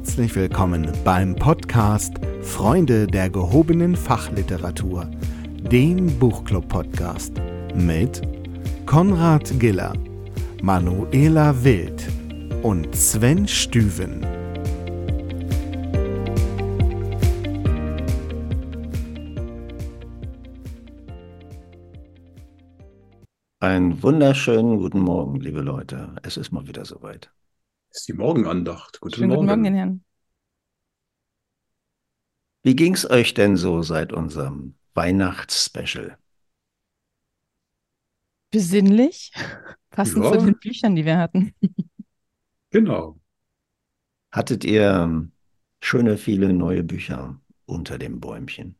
[0.00, 5.04] Herzlich willkommen beim Podcast Freunde der gehobenen Fachliteratur,
[5.70, 7.34] dem Buchclub-Podcast
[7.74, 8.22] mit
[8.86, 9.92] Konrad Giller,
[10.62, 12.08] Manuela Wild
[12.62, 14.24] und Sven Stüven.
[23.60, 26.16] Einen wunderschönen guten Morgen, liebe Leute.
[26.22, 27.30] Es ist mal wieder soweit.
[27.92, 29.00] Ist die Morgenandacht.
[29.00, 29.40] Guten Schönen Morgen.
[29.46, 30.04] guten Morgen, den Herren.
[32.62, 36.16] Wie ging's euch denn so seit unserem Weihnachtsspecial?
[38.50, 39.32] Besinnlich,
[39.90, 40.32] passend Ja.
[40.32, 41.54] zu den Büchern, die wir hatten.
[42.72, 43.20] Genau.
[44.32, 45.32] Hattet ihr ähm,
[45.80, 48.76] schöne viele neue Bücher unter dem Bäumchen?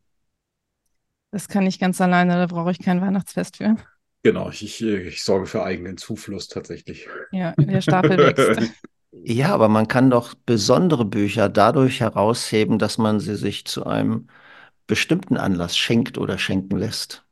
[1.31, 3.77] Das kann ich ganz alleine, da brauche ich kein Weihnachtsfest für.
[4.23, 7.07] Genau, ich, ich, ich sorge für eigenen Zufluss tatsächlich.
[7.31, 8.73] Ja, der Stapel wächst.
[9.11, 14.27] Ja, aber man kann doch besondere Bücher dadurch herausheben, dass man sie sich zu einem
[14.87, 17.25] bestimmten Anlass schenkt oder schenken lässt.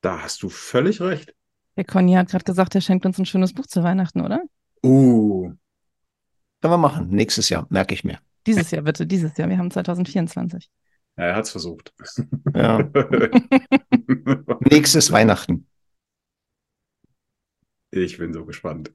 [0.00, 1.34] Da hast du völlig recht.
[1.76, 4.42] Der Conny hat gerade gesagt, er schenkt uns ein schönes Buch zu Weihnachten, oder?
[4.84, 5.52] Uh,
[6.60, 7.08] Können wir machen.
[7.10, 8.18] Nächstes Jahr, merke ich mir.
[8.46, 9.48] Dieses Jahr bitte, dieses Jahr.
[9.48, 10.70] Wir haben 2024.
[11.16, 11.92] ja, er hat es versucht.
[12.54, 12.78] Ja.
[14.70, 15.66] Nächstes Weihnachten.
[17.90, 18.92] ich bin so gespannt.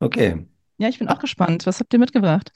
[0.00, 0.46] Okay.
[0.80, 1.64] Ja, ich bin auch gespannt.
[1.66, 2.50] Was habt ihr mitgebracht?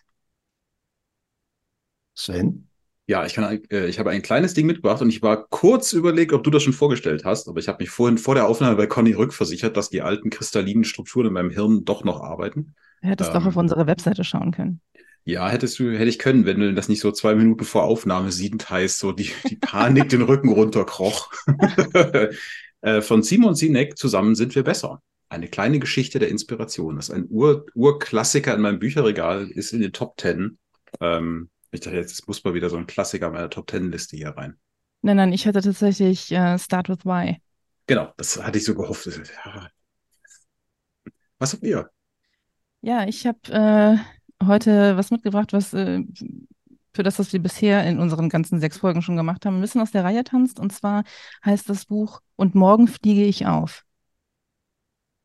[2.14, 2.68] Sven?
[3.06, 5.92] Ja, ich kann, ein- äh, ich habe ein kleines Ding mitgebracht und ich war kurz
[5.92, 8.76] überlegt, ob du das schon vorgestellt hast, aber ich habe mich vorhin vor der Aufnahme
[8.76, 12.74] bei Conny rückversichert, dass die alten kristallinen Strukturen in meinem Hirn doch noch arbeiten.
[13.02, 13.48] Du hättest doch Ähm.
[13.48, 14.80] auf unsere Webseite schauen können.
[15.26, 18.30] Ja, hättest du, hätte ich können, wenn du das nicht so zwei Minuten vor Aufnahme
[18.30, 21.30] siedend heißt, so die, die Panik den Rücken runterkroch.
[22.82, 25.00] Äh, Von Simon Sinek zusammen sind wir besser.
[25.28, 26.96] Eine kleine Geschichte der Inspiration.
[26.96, 30.58] Das ist ein Ur, Urklassiker in meinem Bücherregal, ist in den Top Ten.
[31.00, 34.30] Ähm, ich dachte, jetzt muss mal wieder so ein Klassiker meiner Top Ten Liste hier
[34.30, 34.56] rein.
[35.02, 37.40] Nein, nein, ich hatte tatsächlich äh, Start with Why.
[37.86, 39.08] Genau, das hatte ich so gehofft.
[41.38, 41.90] Was habt ihr?
[42.80, 46.02] Ja, ich habe äh, heute was mitgebracht, was äh,
[46.94, 49.80] für das, was wir bisher in unseren ganzen sechs Folgen schon gemacht haben, ein bisschen
[49.80, 50.60] aus der Reihe tanzt.
[50.60, 51.04] Und zwar
[51.44, 53.84] heißt das Buch Und morgen fliege ich auf.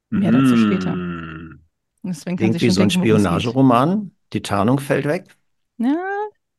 [0.09, 0.96] Mehr dazu später.
[0.96, 1.59] Mm.
[2.03, 2.90] Deswegen kann Irgendwie schon so ein.
[2.90, 4.12] Spionageroman.
[4.34, 5.25] Die Tarnung fällt weg.
[5.78, 5.96] Ja,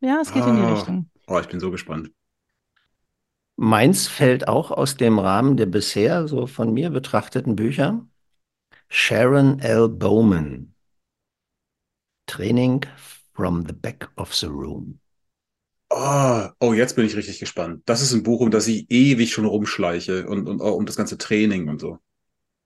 [0.00, 0.72] ja, es geht in die Ah.
[0.74, 1.10] Richtung.
[1.28, 2.10] Oh, ich bin so gespannt.
[3.56, 8.06] Meins fällt auch aus dem Rahmen der bisher so von mir betrachteten Bücher.
[8.88, 9.88] Sharon L.
[9.88, 10.74] Bowman.
[12.26, 12.84] Training
[13.34, 15.00] from the back of the room.
[15.90, 17.82] Oh, oh, jetzt bin ich richtig gespannt.
[17.86, 20.96] Das ist ein Buch, um das ich ewig schon rumschleiche und, und auch um das
[20.96, 21.98] ganze Training und so.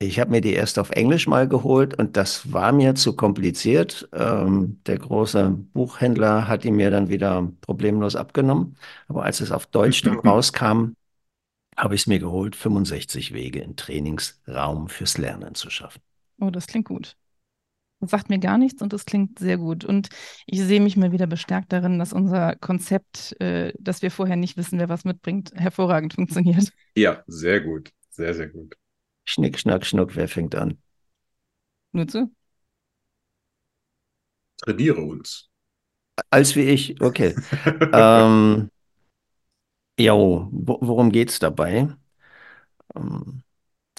[0.00, 4.09] Ich habe mir die erst auf Englisch mal geholt und das war mir zu kompliziert.
[4.12, 8.77] Ähm, der große Buchhändler hat die mir dann wieder problemlos abgenommen.
[9.09, 10.94] Aber als es auf Deutsch dann rauskam,
[11.77, 16.03] habe ich es mir geholt, 65 Wege in Trainingsraum fürs Lernen zu schaffen.
[16.41, 17.16] Oh, das klingt gut.
[18.00, 19.84] Das sagt mir gar nichts und das klingt sehr gut.
[19.84, 20.09] Und
[20.47, 24.56] ich sehe mich mal wieder bestärkt darin, dass unser Konzept, äh, dass wir vorher nicht
[24.56, 26.72] wissen, wer was mitbringt, hervorragend funktioniert.
[26.97, 27.93] Ja, sehr gut.
[28.10, 28.77] Sehr, sehr gut.
[29.24, 30.78] Schnick, schnack, schnuck, wer fängt an?
[31.92, 32.30] Nur zu.
[34.56, 35.48] Trainiere uns.
[36.30, 37.34] Als wie ich, okay.
[37.92, 38.70] ähm,
[39.98, 41.88] jo, wo, worum geht's dabei?
[42.94, 43.42] Ähm,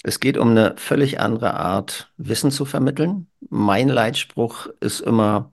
[0.03, 3.29] es geht um eine völlig andere Art, Wissen zu vermitteln.
[3.51, 5.51] Mein Leitspruch ist immer,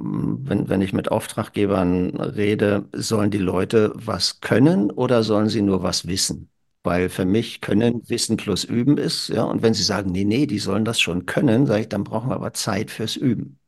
[0.00, 5.62] ähm, wenn, wenn ich mit Auftraggebern rede, sollen die Leute was können oder sollen sie
[5.62, 6.51] nur was wissen?
[6.84, 9.44] Weil für mich Können Wissen plus Üben ist, ja.
[9.44, 12.30] Und wenn sie sagen, nee, nee, die sollen das schon können, sage ich, dann brauchen
[12.30, 13.58] wir aber Zeit fürs Üben.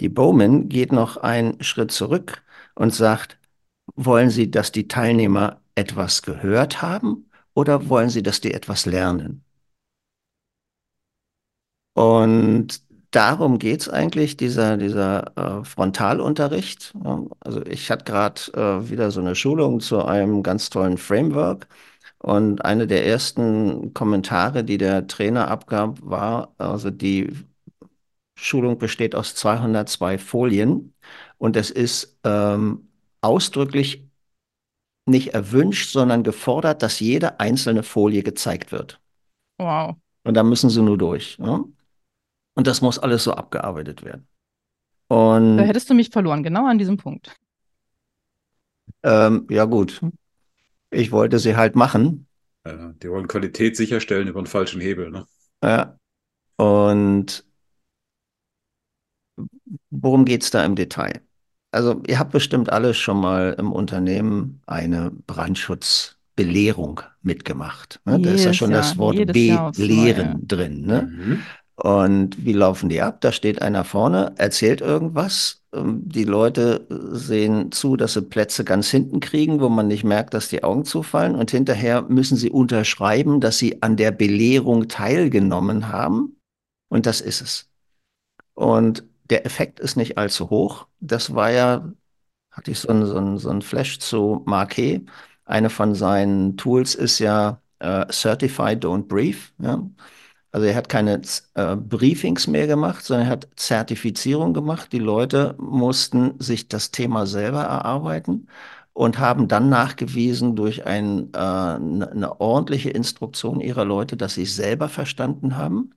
[0.00, 2.42] Die Bowman geht noch einen Schritt zurück
[2.74, 3.38] und sagt,
[3.96, 9.44] wollen Sie, dass die Teilnehmer etwas gehört haben oder wollen Sie, dass die etwas lernen?
[11.94, 16.92] Und darum geht's eigentlich, dieser, dieser äh, Frontalunterricht.
[17.40, 21.68] Also ich hatte gerade äh, wieder so eine Schulung zu einem ganz tollen Framework.
[22.24, 27.30] Und eine der ersten Kommentare, die der Trainer abgab, war, also die
[28.34, 30.94] Schulung besteht aus 202 Folien
[31.36, 32.88] und es ist ähm,
[33.20, 34.08] ausdrücklich
[35.04, 39.02] nicht erwünscht, sondern gefordert, dass jede einzelne Folie gezeigt wird.
[39.58, 39.96] Wow.
[40.24, 41.36] Und da müssen sie nur durch.
[41.38, 41.62] Ja?
[42.54, 44.26] Und das muss alles so abgearbeitet werden.
[45.08, 47.36] Und Da hättest du mich verloren, genau an diesem Punkt.
[49.02, 50.00] ähm, ja gut,
[50.94, 52.26] ich wollte sie halt machen.
[52.64, 55.10] Äh, die wollen Qualität sicherstellen über einen falschen Hebel.
[55.10, 55.26] Ne?
[55.62, 55.98] Ja.
[56.56, 57.44] Und
[59.90, 61.20] worum geht es da im Detail?
[61.72, 68.00] Also, ihr habt bestimmt alle schon mal im Unternehmen eine Brandschutzbelehrung mitgemacht.
[68.04, 68.20] Ne?
[68.20, 69.72] Da ist ja schon das Jahr, Wort aufs Neue.
[69.72, 70.82] belehren drin.
[70.82, 71.02] Ne?
[71.02, 71.42] Mhm.
[71.76, 73.20] Und wie laufen die ab?
[73.20, 75.62] Da steht einer vorne, erzählt irgendwas.
[75.74, 80.34] Ähm, Die Leute sehen zu, dass sie Plätze ganz hinten kriegen, wo man nicht merkt,
[80.34, 81.34] dass die Augen zufallen.
[81.34, 86.36] Und hinterher müssen sie unterschreiben, dass sie an der Belehrung teilgenommen haben.
[86.88, 87.68] Und das ist es.
[88.54, 90.86] Und der Effekt ist nicht allzu hoch.
[91.00, 91.92] Das war ja,
[92.50, 95.02] hatte ich so ein, so ein, so ein Flash zu Marquet.
[95.44, 99.52] Eine von seinen Tools ist ja äh, Certified Don't Brief.
[99.58, 99.82] Ja?
[100.54, 101.20] Also er hat keine
[101.54, 104.92] äh, Briefings mehr gemacht, sondern er hat Zertifizierung gemacht.
[104.92, 108.46] Die Leute mussten sich das Thema selber erarbeiten
[108.92, 114.54] und haben dann nachgewiesen durch ein, äh, eine, ordentliche Instruktion ihrer Leute, dass sie es
[114.54, 115.90] selber verstanden haben.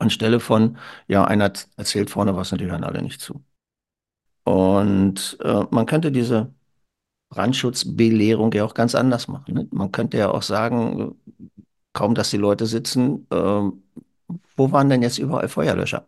[0.00, 0.76] Anstelle von,
[1.06, 3.44] ja, einer erzählt vorne was und die hören alle nicht zu.
[4.42, 6.52] Und äh, man könnte diese
[7.30, 9.54] Brandschutzbelehrung ja auch ganz anders machen.
[9.54, 9.68] Ne?
[9.70, 11.14] Man könnte ja auch sagen,
[11.98, 13.70] kaum dass die Leute sitzen, äh,
[14.56, 16.06] wo waren denn jetzt überall Feuerlöscher?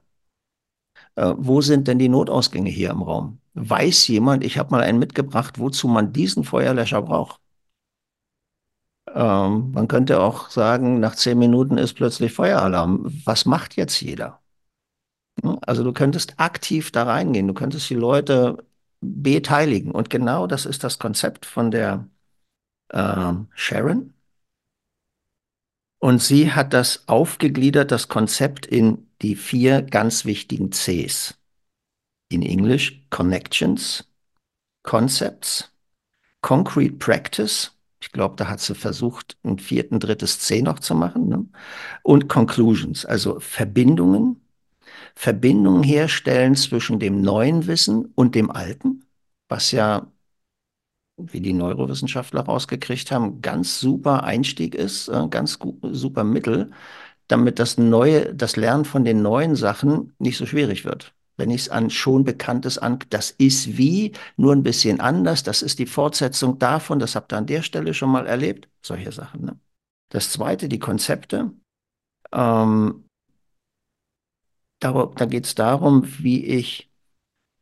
[1.17, 3.41] Äh, wo sind denn die Notausgänge hier im Raum?
[3.55, 7.41] Weiß jemand, ich habe mal einen mitgebracht, wozu man diesen Feuerlöscher braucht?
[9.15, 13.05] Ähm, man könnte auch sagen, nach zehn Minuten ist plötzlich Feueralarm.
[13.25, 14.41] Was macht jetzt jeder?
[15.43, 18.65] Hm, Also du könntest aktiv da reingehen, du könntest die Leute
[19.01, 19.91] beteiligen.
[19.93, 22.09] Und genau das ist das Konzept von der
[22.93, 24.15] ähm, Sharon.
[26.01, 31.39] Und sie hat das aufgegliedert, das Konzept in die vier ganz wichtigen Cs.
[32.31, 34.09] In Englisch Connections,
[34.83, 35.71] Concepts,
[36.41, 37.73] Concrete Practice.
[38.01, 41.29] Ich glaube, da hat sie versucht, ein vierten, drittes C noch zu machen.
[41.29, 41.47] Ne?
[42.03, 44.41] Und Conclusions, also Verbindungen.
[45.15, 49.05] Verbindungen herstellen zwischen dem neuen Wissen und dem alten,
[49.49, 50.11] was ja,
[51.33, 56.71] wie die Neurowissenschaftler rausgekriegt haben, ganz super Einstieg ist, äh, ganz super Mittel,
[57.29, 61.15] damit das neue, das Lernen von den neuen Sachen nicht so schwierig wird.
[61.37, 65.63] Wenn ich es an schon Bekanntes an, das ist wie, nur ein bisschen anders, das
[65.63, 69.45] ist die Fortsetzung davon, das habt ihr an der Stelle schon mal erlebt, solche Sachen.
[69.45, 69.59] Ne?
[70.11, 71.53] Das zweite, die Konzepte.
[72.33, 73.05] Ähm,
[74.81, 76.90] Da geht es darum, wie ich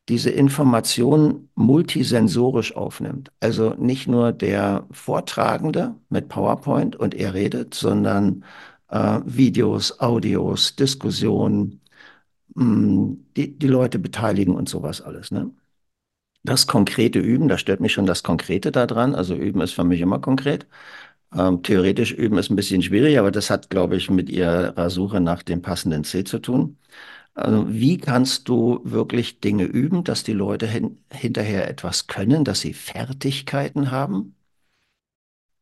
[0.09, 3.31] diese Information multisensorisch aufnimmt.
[3.41, 8.45] Also nicht nur der Vortragende mit PowerPoint und er redet, sondern
[8.89, 11.81] äh, Videos, Audios, Diskussionen,
[12.55, 15.31] mh, die, die Leute beteiligen und sowas alles.
[15.33, 15.51] Ne?
[16.45, 19.15] Das konkrete Üben, da stört mich schon das Konkrete da dran.
[19.15, 20.67] Also Üben ist für mich immer konkret.
[21.35, 25.21] Ähm, theoretisch üben ist ein bisschen schwierig, aber das hat, glaube ich, mit ihrer Suche
[25.21, 26.79] nach dem passenden C zu tun.
[27.39, 32.61] Also wie kannst du wirklich Dinge üben, dass die Leute hin, hinterher etwas können, dass
[32.61, 34.35] sie Fertigkeiten haben?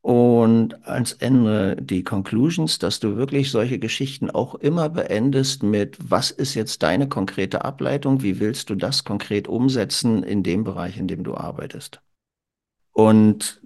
[0.01, 6.31] Und als Ende die Conclusions, dass du wirklich solche Geschichten auch immer beendest mit, was
[6.31, 8.23] ist jetzt deine konkrete Ableitung?
[8.23, 12.01] Wie willst du das konkret umsetzen in dem Bereich, in dem du arbeitest?
[12.93, 13.61] Und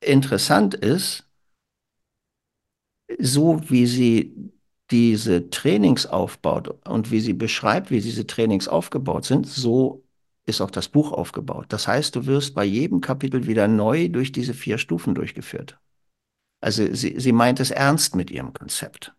[0.00, 1.26] interessant ist,
[3.18, 4.51] so wie sie
[4.92, 10.04] diese Trainings aufbaut und wie sie beschreibt, wie diese Trainings aufgebaut sind, so
[10.44, 11.66] ist auch das Buch aufgebaut.
[11.70, 15.78] Das heißt, du wirst bei jedem Kapitel wieder neu durch diese vier Stufen durchgeführt.
[16.60, 19.14] Also sie, sie meint es ernst mit ihrem Konzept.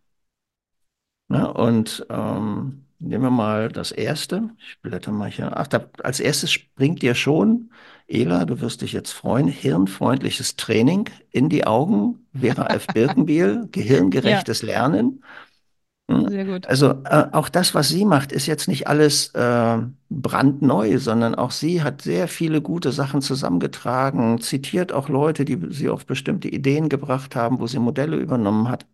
[1.28, 1.52] Ne?
[1.52, 4.50] Und ähm, nehmen wir mal das erste.
[4.58, 5.56] Ich blätter mal hier.
[5.56, 7.70] Ach, da, als erstes springt dir schon,
[8.06, 12.26] Ela, du wirst dich jetzt freuen, hirnfreundliches Training in die Augen.
[12.32, 12.86] Vera F.
[12.86, 15.24] Birkenbiel, gehirngerechtes Lernen.
[16.10, 16.28] Hm?
[16.28, 16.66] Sehr gut.
[16.66, 19.78] Also äh, auch das, was sie macht, ist jetzt nicht alles äh,
[20.10, 25.88] brandneu, sondern auch sie hat sehr viele gute Sachen zusammengetragen, zitiert auch Leute, die sie
[25.88, 28.86] auf bestimmte Ideen gebracht haben, wo sie Modelle übernommen hat.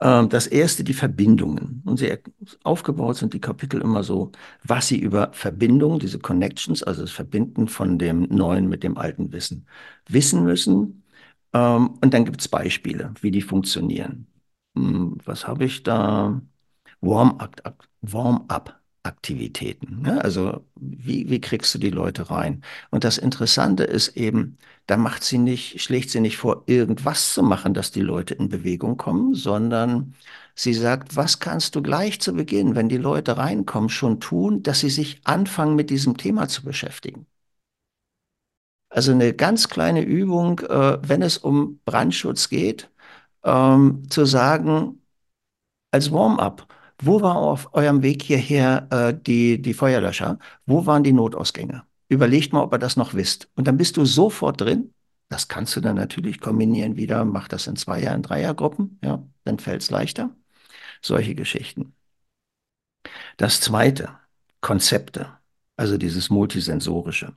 [0.00, 1.82] Ähm, Das erste, die Verbindungen.
[1.84, 2.12] Und sie
[2.64, 4.32] aufgebaut sind die Kapitel immer so,
[4.64, 9.32] was sie über Verbindungen, diese Connections, also das Verbinden von dem Neuen mit dem alten
[9.32, 9.66] Wissen,
[10.08, 11.04] wissen müssen.
[11.52, 14.26] Ähm, Und dann gibt es Beispiele, wie die funktionieren.
[14.74, 16.40] Hm, Was habe ich da?
[17.02, 20.02] Warm-up, Warm-up-Aktivitäten.
[20.02, 20.22] Ne?
[20.24, 22.62] Also wie, wie kriegst du die Leute rein?
[22.90, 27.42] Und das Interessante ist eben, da macht sie nicht, schlägt sie nicht vor, irgendwas zu
[27.42, 30.14] machen, dass die Leute in Bewegung kommen, sondern
[30.56, 34.80] sie sagt, was kannst du gleich zu Beginn, wenn die Leute reinkommen, schon tun, dass
[34.80, 37.26] sie sich anfangen, mit diesem Thema zu beschäftigen.
[38.90, 42.90] Also eine ganz kleine Übung, äh, wenn es um Brandschutz geht,
[43.44, 45.02] ähm, zu sagen,
[45.92, 46.66] als Warm-up,
[47.04, 50.38] Wo war auf eurem Weg hierher äh, die, die Feuerlöscher?
[50.66, 51.82] Wo waren die Notausgänge?
[52.08, 53.48] Überlegt mal, ob ihr das noch wisst.
[53.56, 54.94] Und dann bist du sofort drin.
[55.28, 57.24] Das kannst du dann natürlich kombinieren wieder.
[57.24, 59.00] Mach das in Zweier-, in Dreiergruppen.
[59.02, 60.30] Ja, dann fällt es leichter.
[61.02, 61.94] Solche Geschichten.
[63.36, 64.10] Das zweite,
[64.60, 65.28] Konzepte.
[65.76, 67.34] Also dieses Multisensorische.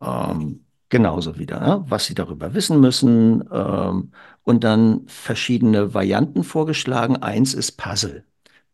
[0.00, 3.44] Ähm, genauso wieder, was Sie darüber wissen müssen.
[3.52, 4.12] Ähm,
[4.44, 7.16] und dann verschiedene Varianten vorgeschlagen.
[7.16, 8.24] Eins ist Puzzle.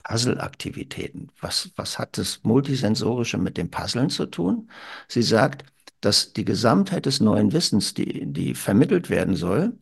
[0.04, 1.28] Puzzle-Aktivitäten.
[1.40, 4.70] Was, was hat das Multisensorische mit dem Puzzeln zu tun?
[5.08, 5.64] Sie sagt,
[6.00, 9.78] dass die Gesamtheit des neuen Wissens, die, die vermittelt werden soll,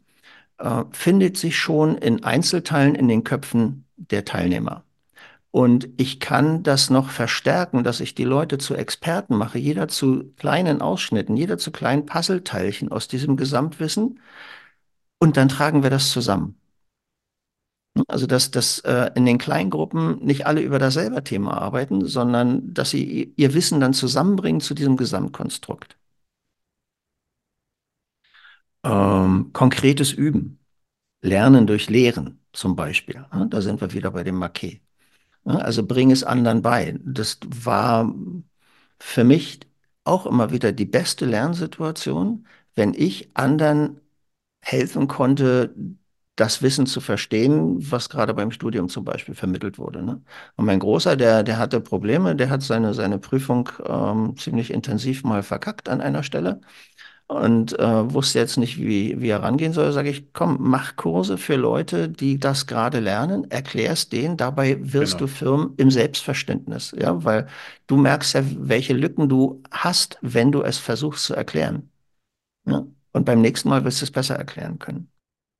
[0.58, 4.85] äh, findet sich schon in Einzelteilen in den Köpfen der Teilnehmer.
[5.50, 10.32] Und ich kann das noch verstärken, dass ich die Leute zu Experten mache, jeder zu
[10.36, 14.20] kleinen Ausschnitten, jeder zu kleinen Puzzleteilchen aus diesem Gesamtwissen.
[15.18, 16.56] Und dann tragen wir das zusammen.
[18.06, 22.90] Also, dass, dass äh, in den Kleingruppen nicht alle über dasselbe Thema arbeiten, sondern dass
[22.90, 25.96] sie ihr Wissen dann zusammenbringen zu diesem Gesamtkonstrukt.
[28.84, 30.58] Ähm, konkretes Üben.
[31.22, 33.26] Lernen durch Lehren zum Beispiel.
[33.50, 34.82] Da sind wir wieder bei dem Marquet.
[35.56, 36.98] Also bring es anderen bei.
[37.04, 38.12] Das war
[39.00, 39.60] für mich
[40.04, 44.00] auch immer wieder die beste Lernsituation, wenn ich anderen
[44.60, 45.74] helfen konnte,
[46.36, 50.02] das Wissen zu verstehen, was gerade beim Studium zum Beispiel vermittelt wurde.
[50.02, 50.22] Ne?
[50.56, 55.24] Und mein Großer, der, der hatte Probleme, der hat seine, seine Prüfung ähm, ziemlich intensiv
[55.24, 56.60] mal verkackt an einer Stelle
[57.28, 61.37] und äh, wusste jetzt nicht, wie, wie er rangehen soll, sage ich, komm, mach Kurse
[61.37, 65.26] für Leute, die das gerade lernen, erklärst denen, dabei wirst genau.
[65.26, 67.47] du firm im Selbstverständnis, ja, weil
[67.87, 71.90] du merkst ja, welche Lücken du hast, wenn du es versuchst zu erklären.
[72.66, 72.87] Ja?
[73.12, 75.11] Und beim nächsten Mal wirst du es besser erklären können.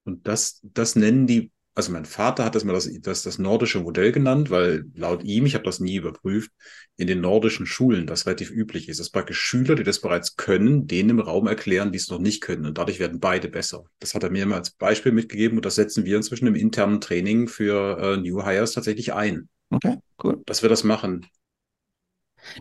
[0.05, 3.79] Und das, das nennen die also mein Vater hat das mal das, das, das nordische
[3.81, 6.51] Modell genannt, weil laut ihm, ich habe das nie überprüft,
[6.97, 10.89] in den nordischen Schulen das relativ üblich ist, dass praktisch Schüler, die das bereits können,
[10.89, 12.67] denen im Raum erklären, die es noch nicht können.
[12.67, 13.85] Und dadurch werden beide besser.
[14.01, 17.01] Das hat er mir immer als Beispiel mitgegeben und das setzen wir inzwischen im internen
[17.01, 19.49] Training für äh, New Hires tatsächlich ein.
[19.71, 20.43] Okay, cool.
[20.47, 21.27] Dass wir das machen.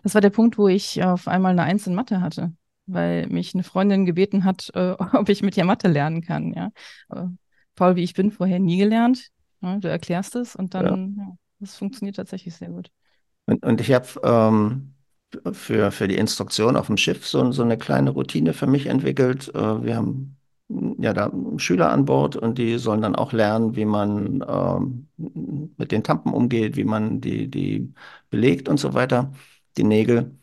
[0.02, 2.52] Das war der Punkt, wo ich auf einmal eine Eins in Mathe hatte,
[2.86, 6.52] weil mich eine Freundin gebeten hat, äh, ob ich mit ihr Mathe lernen kann.
[6.52, 6.70] Ja.
[7.78, 9.28] Faul wie ich bin, vorher nie gelernt.
[9.60, 11.24] Ja, du erklärst es und dann, ja.
[11.24, 12.90] ja das funktioniert tatsächlich sehr gut.
[13.46, 14.94] Und, und ich habe ähm,
[15.52, 19.48] für, für die Instruktion auf dem Schiff so, so eine kleine Routine für mich entwickelt.
[19.54, 20.36] Äh, wir haben
[20.98, 25.08] ja da Schüler an Bord und die sollen dann auch lernen, wie man ähm,
[25.76, 27.94] mit den Tampen umgeht, wie man die, die
[28.28, 29.32] belegt und so weiter,
[29.76, 30.37] die Nägel.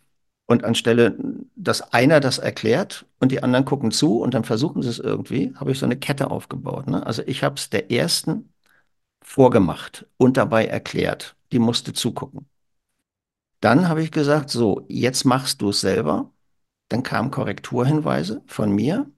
[0.47, 1.17] Und anstelle,
[1.55, 5.53] dass einer das erklärt und die anderen gucken zu und dann versuchen sie es irgendwie,
[5.55, 6.87] habe ich so eine Kette aufgebaut.
[6.87, 7.03] Ne?
[7.03, 8.53] Also ich habe es der ersten
[9.23, 11.35] vorgemacht und dabei erklärt.
[11.51, 12.47] Die musste zugucken.
[13.59, 16.31] Dann habe ich gesagt, so, jetzt machst du es selber.
[16.89, 19.09] Dann kamen Korrekturhinweise von mir.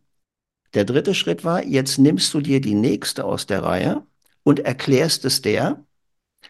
[0.74, 4.06] Der dritte Schritt war, jetzt nimmst du dir die nächste aus der Reihe
[4.44, 5.86] und erklärst es der,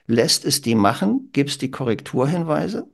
[0.06, 2.88] lässt es die machen, gibst die Korrekturhinweise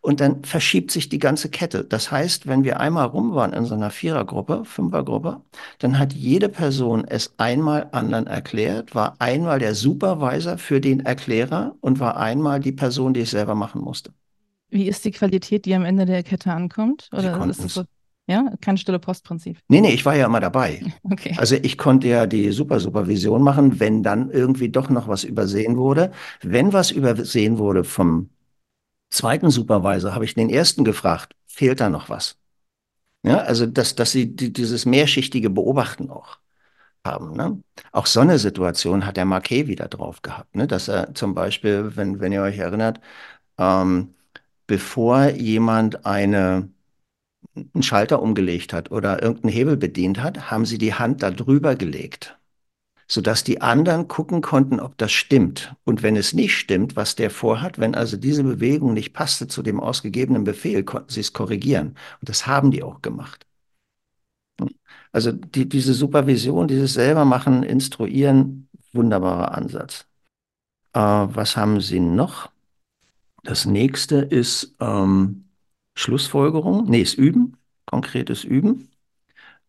[0.00, 1.84] und dann verschiebt sich die ganze Kette.
[1.84, 5.40] Das heißt, wenn wir einmal rum waren in so einer Vierergruppe, Fünfergruppe,
[5.78, 11.74] dann hat jede Person es einmal anderen erklärt, war einmal der Supervisor für den Erklärer
[11.80, 14.12] und war einmal die Person, die es selber machen musste.
[14.68, 17.08] Wie ist die Qualität, die am Ende der Kette ankommt?
[17.12, 17.84] Oder ist es so?
[18.28, 19.58] Ja, kein stille Postprinzip.
[19.68, 20.82] Nee, nee, ich war ja immer dabei.
[21.04, 21.34] Okay.
[21.38, 26.10] Also ich konnte ja die Supersupervision machen, wenn dann irgendwie doch noch was übersehen wurde.
[26.42, 28.30] Wenn was übersehen wurde vom
[29.16, 32.36] zweiten Supervisor habe ich den ersten gefragt, fehlt da noch was?
[33.22, 36.38] Ja, also, dass, dass sie die, dieses mehrschichtige Beobachten auch
[37.04, 37.36] haben.
[37.36, 37.62] Ne?
[37.92, 40.66] Auch so eine Situation hat der Marquet wieder drauf gehabt, ne?
[40.66, 43.00] dass er zum Beispiel, wenn, wenn ihr euch erinnert,
[43.58, 44.14] ähm,
[44.66, 46.70] bevor jemand eine,
[47.54, 51.76] einen Schalter umgelegt hat oder irgendeinen Hebel bedient hat, haben sie die Hand da drüber
[51.76, 52.35] gelegt
[53.08, 55.74] sodass die anderen gucken konnten, ob das stimmt.
[55.84, 59.62] Und wenn es nicht stimmt, was der vorhat, wenn also diese Bewegung nicht passte zu
[59.62, 61.96] dem ausgegebenen Befehl, konnten sie es korrigieren.
[62.20, 63.46] Und das haben die auch gemacht.
[65.12, 70.06] Also die, diese Supervision, dieses selbermachen, instruieren, wunderbarer Ansatz.
[70.92, 72.50] Äh, was haben Sie noch?
[73.42, 75.44] Das nächste ist ähm,
[75.94, 78.90] Schlussfolgerung, nee, ist Üben, konkretes Üben.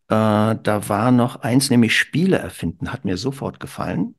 [0.08, 4.14] Äh, da war noch eins, nämlich Spiele erfinden, hat mir sofort gefallen.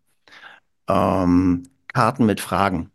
[0.88, 2.92] Ähm, Karten mit Fragen.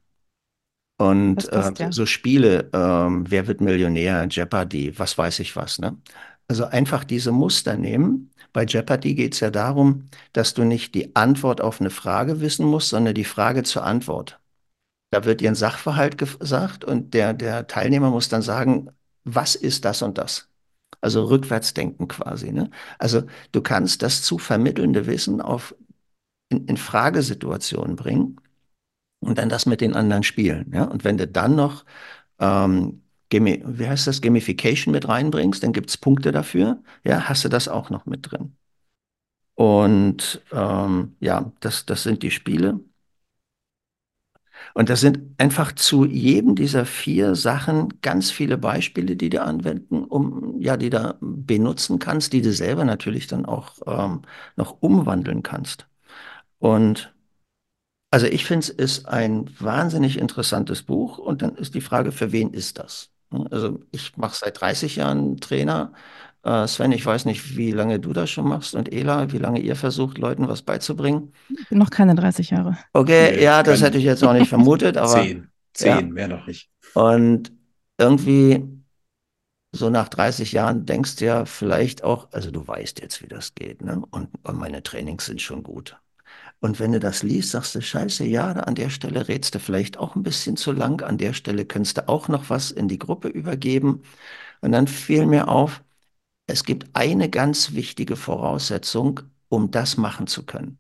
[0.97, 1.93] Und passt, äh, ja.
[1.93, 5.81] so Spiele, ähm, Wer wird Millionär, Jeopardy, was weiß ich was.
[5.81, 5.97] Ne?
[6.47, 8.31] Also einfach diese Muster nehmen.
[8.53, 12.67] Bei Jeopardy geht es ja darum, dass du nicht die Antwort auf eine Frage wissen
[12.67, 14.39] musst, sondern die Frage zur Antwort.
[15.11, 18.91] Da wird dir ein Sachverhalt gesagt und der, der Teilnehmer muss dann sagen,
[19.25, 20.49] was ist das und das?
[21.05, 22.51] Also rückwärts denken quasi.
[22.51, 22.71] Ne?
[22.99, 25.75] Also du kannst das zu vermittelnde Wissen auf,
[26.49, 28.41] in, in Fragesituationen bringen
[29.21, 30.73] und dann das mit den anderen spielen.
[30.73, 30.85] Ja?
[30.85, 31.85] Und wenn du dann noch,
[32.39, 37.51] ähm, wie heißt das, Gamification mit reinbringst, dann gibt es Punkte dafür, ja, hast du
[37.51, 38.57] das auch noch mit drin.
[39.55, 42.81] Und ähm, ja, das, das sind die Spiele.
[44.73, 50.05] Und das sind einfach zu jedem dieser vier Sachen ganz viele Beispiele, die du anwenden,
[50.05, 54.23] um, ja, die du benutzen kannst, die du selber natürlich dann auch ähm,
[54.57, 55.87] noch umwandeln kannst.
[56.59, 57.15] Und
[58.11, 62.33] also ich finde, es ist ein wahnsinnig interessantes Buch und dann ist die Frage, für
[62.33, 63.11] wen ist das?
[63.51, 65.93] Also ich mache seit 30 Jahren Trainer.
[66.45, 69.61] Äh, Sven, ich weiß nicht, wie lange du das schon machst und Ela, wie lange
[69.61, 71.33] ihr versucht, Leuten was beizubringen.
[71.49, 72.77] Ich bin noch keine 30 Jahre.
[72.93, 75.23] Okay, nee, ja, das hätte ich jetzt auch nicht vermutet, aber.
[75.23, 76.01] Zehn, zehn, ja.
[76.03, 76.69] mehr noch nicht.
[76.93, 77.51] Und
[77.97, 78.63] irgendwie
[79.73, 83.55] so nach 30 Jahren denkst du ja vielleicht auch, also du weißt jetzt, wie das
[83.55, 84.03] geht, ne?
[84.11, 85.97] Und, und meine Trainings sind schon gut.
[86.61, 89.99] Und wenn du das liest, sagst du, scheiße, ja, an der Stelle rätst du vielleicht
[89.99, 92.99] auch ein bisschen zu lang, an der Stelle könntest du auch noch was in die
[92.99, 94.03] Gruppe übergeben.
[94.61, 95.83] Und dann fiel mir auf,
[96.47, 100.79] es gibt eine ganz wichtige Voraussetzung, um das machen zu können.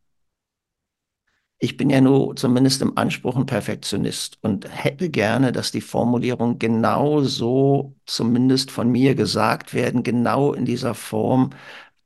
[1.58, 6.58] Ich bin ja nur zumindest im Anspruch ein Perfektionist und hätte gerne, dass die Formulierungen
[6.58, 11.50] genau so zumindest von mir gesagt werden, genau in dieser Form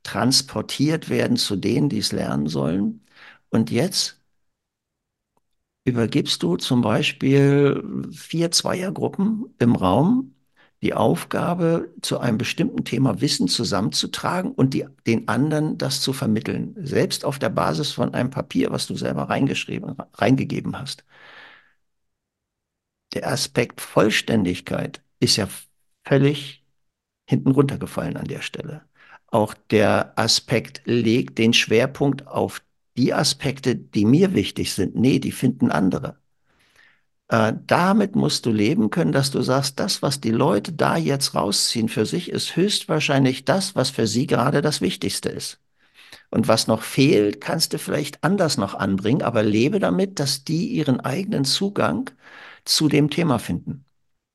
[0.03, 3.05] transportiert werden zu denen, die es lernen sollen.
[3.49, 4.21] Und jetzt
[5.83, 10.35] übergibst du zum Beispiel vier Zweiergruppen im Raum
[10.81, 16.75] die Aufgabe, zu einem bestimmten Thema Wissen zusammenzutragen und die, den anderen das zu vermitteln,
[16.77, 21.03] selbst auf der Basis von einem Papier, was du selber reingeschrieben, reingegeben hast.
[23.13, 25.47] Der Aspekt Vollständigkeit ist ja
[26.07, 26.63] völlig
[27.27, 28.83] hinten runtergefallen an der Stelle.
[29.27, 32.63] Auch der Aspekt legt den Schwerpunkt auf
[32.97, 34.95] die Aspekte, die mir wichtig sind.
[34.95, 36.18] Nee, die finden andere.
[37.29, 41.35] Äh, damit musst du leben können, dass du sagst, das, was die Leute da jetzt
[41.35, 45.59] rausziehen für sich, ist höchstwahrscheinlich das, was für sie gerade das Wichtigste ist.
[46.31, 50.67] Und was noch fehlt, kannst du vielleicht anders noch anbringen, aber lebe damit, dass die
[50.67, 52.09] ihren eigenen Zugang
[52.65, 53.85] zu dem Thema finden.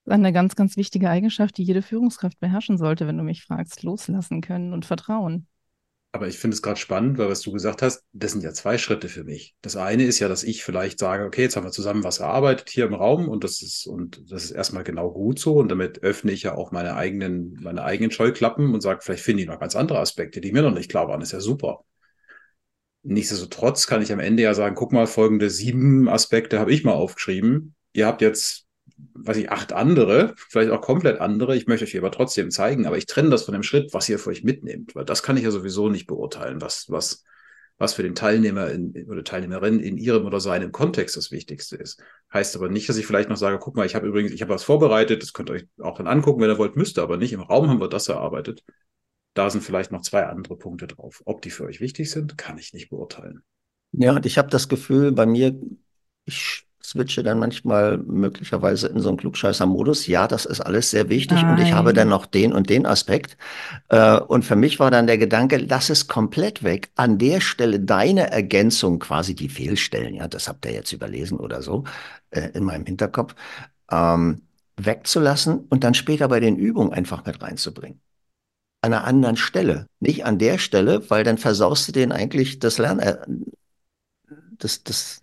[0.07, 4.41] Eine ganz, ganz wichtige Eigenschaft, die jede Führungskraft beherrschen sollte, wenn du mich fragst, loslassen
[4.41, 5.47] können und vertrauen.
[6.15, 8.79] Aber ich finde es gerade spannend, weil was du gesagt hast, das sind ja zwei
[8.79, 9.57] Schritte für mich.
[9.63, 12.71] Das eine ist ja, dass ich vielleicht sage, okay, jetzt haben wir zusammen was erarbeitet
[12.71, 15.57] hier im Raum und das ist, und das ist erstmal genau gut so.
[15.57, 19.43] Und damit öffne ich ja auch meine eigenen, meine eigenen Scheuklappen und sage, vielleicht finde
[19.43, 21.19] ich noch ganz andere Aspekte, die mir noch nicht klar waren.
[21.19, 21.85] Das ist ja super.
[23.03, 26.93] Nichtsdestotrotz kann ich am Ende ja sagen, guck mal, folgende sieben Aspekte habe ich mal
[26.93, 27.75] aufgeschrieben.
[27.93, 28.64] Ihr habt jetzt
[28.97, 31.57] weiß ich, acht andere, vielleicht auch komplett andere.
[31.57, 34.19] Ich möchte euch aber trotzdem zeigen, aber ich trenne das von dem Schritt, was ihr
[34.19, 37.25] für euch mitnehmt, weil das kann ich ja sowieso nicht beurteilen, was, was,
[37.79, 42.03] was für den Teilnehmer in, oder Teilnehmerin in ihrem oder seinem Kontext das Wichtigste ist.
[42.33, 44.55] Heißt aber nicht, dass ich vielleicht noch sage, guck mal, ich habe übrigens, ich habe
[44.55, 47.17] was vorbereitet, das könnt ihr euch auch dann angucken, wenn ihr wollt, müsst ihr aber
[47.17, 47.33] nicht.
[47.33, 48.63] Im Raum haben wir das erarbeitet.
[49.35, 51.23] Da sind vielleicht noch zwei andere Punkte drauf.
[51.25, 53.43] Ob die für euch wichtig sind, kann ich nicht beurteilen.
[53.91, 55.59] Ja, und ich habe das Gefühl, bei mir,
[56.25, 60.07] ich switche dann manchmal möglicherweise in so einen Klugscheißer-Modus.
[60.07, 61.53] Ja, das ist alles sehr wichtig Nein.
[61.53, 63.39] und ich habe dann noch den und den Aspekt.
[63.89, 66.91] Äh, und für mich war dann der Gedanke, lass es komplett weg.
[66.95, 71.63] An der Stelle deine Ergänzung, quasi die Fehlstellen, ja, das habt ihr jetzt überlesen oder
[71.63, 71.85] so,
[72.31, 73.35] äh, in meinem Hinterkopf,
[73.91, 74.43] ähm,
[74.77, 78.01] wegzulassen und dann später bei den Übungen einfach mit reinzubringen.
[78.83, 79.87] An einer anderen Stelle.
[80.01, 83.17] Nicht an der Stelle, weil dann versaust du den eigentlich das Lernen, äh,
[84.59, 85.21] das, das,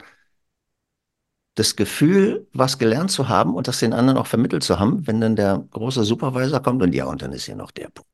[1.55, 5.19] das Gefühl, was gelernt zu haben und das den anderen auch vermittelt zu haben, wenn
[5.19, 8.09] dann der große Supervisor kommt und ja, und dann ist ja noch der Punkt.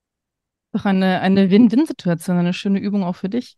[0.73, 3.57] Doch eine, eine Win-Win-Situation, eine schöne Übung auch für dich.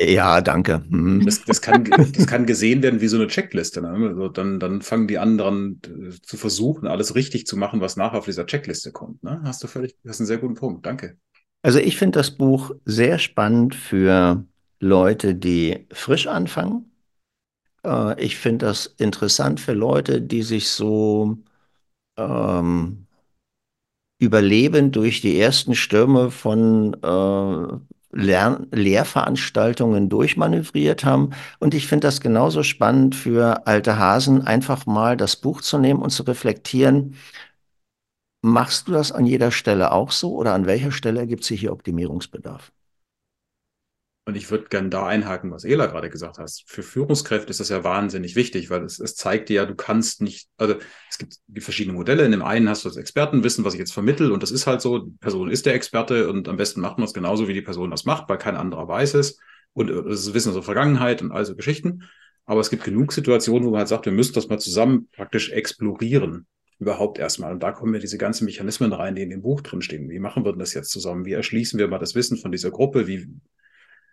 [0.00, 0.84] Ja, danke.
[0.88, 1.24] Mhm.
[1.24, 3.82] Das, das, kann, das kann gesehen werden wie so eine Checkliste.
[3.82, 3.88] Ne?
[3.90, 8.18] Also dann, dann fangen die anderen äh, zu versuchen, alles richtig zu machen, was nachher
[8.18, 9.22] auf dieser Checkliste kommt.
[9.24, 9.40] Ne?
[9.42, 10.86] Hast du völlig, das ist ein sehr guter Punkt.
[10.86, 11.18] Danke.
[11.62, 14.44] Also ich finde das Buch sehr spannend für
[14.78, 16.87] Leute, die frisch anfangen,
[17.84, 21.38] äh, ich finde das interessant für Leute, die sich so
[22.16, 23.06] ähm,
[24.18, 27.78] überleben durch die ersten Stürme von äh,
[28.10, 31.30] Lern Lehrveranstaltungen durchmanövriert haben.
[31.58, 36.00] Und ich finde das genauso spannend für alte Hasen, einfach mal das Buch zu nehmen
[36.02, 37.14] und zu reflektieren.
[38.42, 41.72] Machst du das an jeder Stelle auch so oder an welcher Stelle gibt es hier
[41.72, 42.72] Optimierungsbedarf?
[44.28, 46.62] Und ich würde gerne da einhaken, was Ela gerade gesagt hast.
[46.66, 50.20] Für Führungskräfte ist das ja wahnsinnig wichtig, weil es, es zeigt dir ja, du kannst
[50.20, 50.74] nicht, also
[51.08, 52.26] es gibt, verschiedene Modelle.
[52.26, 54.82] In dem einen hast du das Expertenwissen, was ich jetzt vermittel, und das ist halt
[54.82, 57.62] so, die Person ist der Experte und am besten macht man es genauso, wie die
[57.62, 59.38] Person das macht, weil kein anderer weiß es.
[59.72, 62.02] Und äh, das ist Wissen aus der Vergangenheit und all so Geschichten.
[62.44, 65.52] Aber es gibt genug Situationen, wo man halt sagt, wir müssen das mal zusammen praktisch
[65.52, 66.46] explorieren.
[66.78, 67.52] Überhaupt erstmal.
[67.52, 70.10] Und da kommen ja diese ganzen Mechanismen rein, die in dem Buch drinstehen.
[70.10, 71.24] Wie machen wir denn das jetzt zusammen?
[71.24, 73.06] Wie erschließen wir mal das Wissen von dieser Gruppe?
[73.06, 73.26] Wie,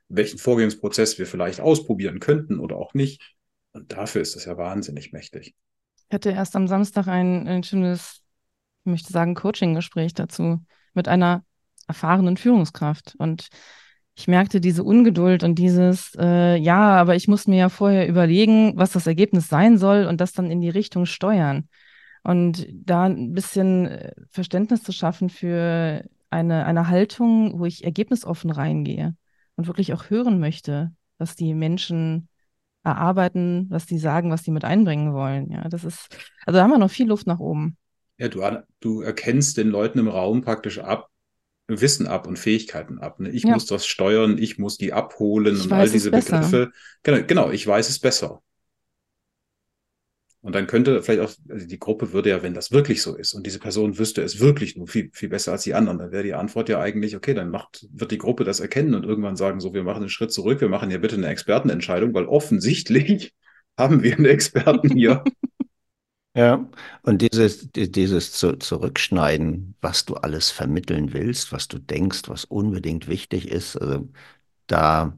[0.09, 3.35] welchen Vorgehensprozess wir vielleicht ausprobieren könnten oder auch nicht.
[3.73, 5.55] Und dafür ist das ja wahnsinnig mächtig.
[6.07, 8.21] Ich hatte erst am Samstag ein, ein schönes,
[8.83, 10.63] ich möchte sagen, Coaching-Gespräch dazu
[10.93, 11.43] mit einer
[11.87, 13.15] erfahrenen Führungskraft.
[13.17, 13.49] Und
[14.15, 18.77] ich merkte diese Ungeduld und dieses, äh, ja, aber ich muss mir ja vorher überlegen,
[18.77, 21.67] was das Ergebnis sein soll und das dann in die Richtung steuern.
[22.23, 28.51] Und da ein bisschen äh, Verständnis zu schaffen für eine, eine Haltung, wo ich ergebnisoffen
[28.51, 29.15] reingehe
[29.55, 32.29] und wirklich auch hören möchte, was die Menschen
[32.83, 35.51] erarbeiten, was die sagen, was die mit einbringen wollen.
[35.51, 36.15] Ja, das ist,
[36.45, 37.77] also da haben wir noch viel Luft nach oben.
[38.17, 38.41] Ja, du,
[38.79, 41.09] du erkennst den Leuten im Raum praktisch ab,
[41.67, 43.19] Wissen ab und Fähigkeiten ab.
[43.19, 43.29] Ne?
[43.29, 43.53] Ich ja.
[43.53, 46.71] muss das steuern, ich muss die abholen ich und all diese Begriffe.
[47.01, 48.41] Genau, genau, ich weiß es besser.
[50.45, 53.33] Und dann könnte vielleicht auch, also die Gruppe würde ja, wenn das wirklich so ist
[53.33, 56.21] und diese Person wüsste es wirklich nur viel, viel besser als die anderen, dann wäre
[56.21, 59.59] die Antwort ja eigentlich, okay, dann macht, wird die Gruppe das erkennen und irgendwann sagen,
[59.59, 63.33] so, wir machen einen Schritt zurück, wir machen hier bitte eine Expertenentscheidung, weil offensichtlich
[63.77, 65.23] haben wir einen Experten hier.
[66.37, 66.69] Ja,
[67.03, 73.07] und dieses, dieses zu, Zurückschneiden, was du alles vermitteln willst, was du denkst, was unbedingt
[73.07, 74.09] wichtig ist, also
[74.67, 75.17] da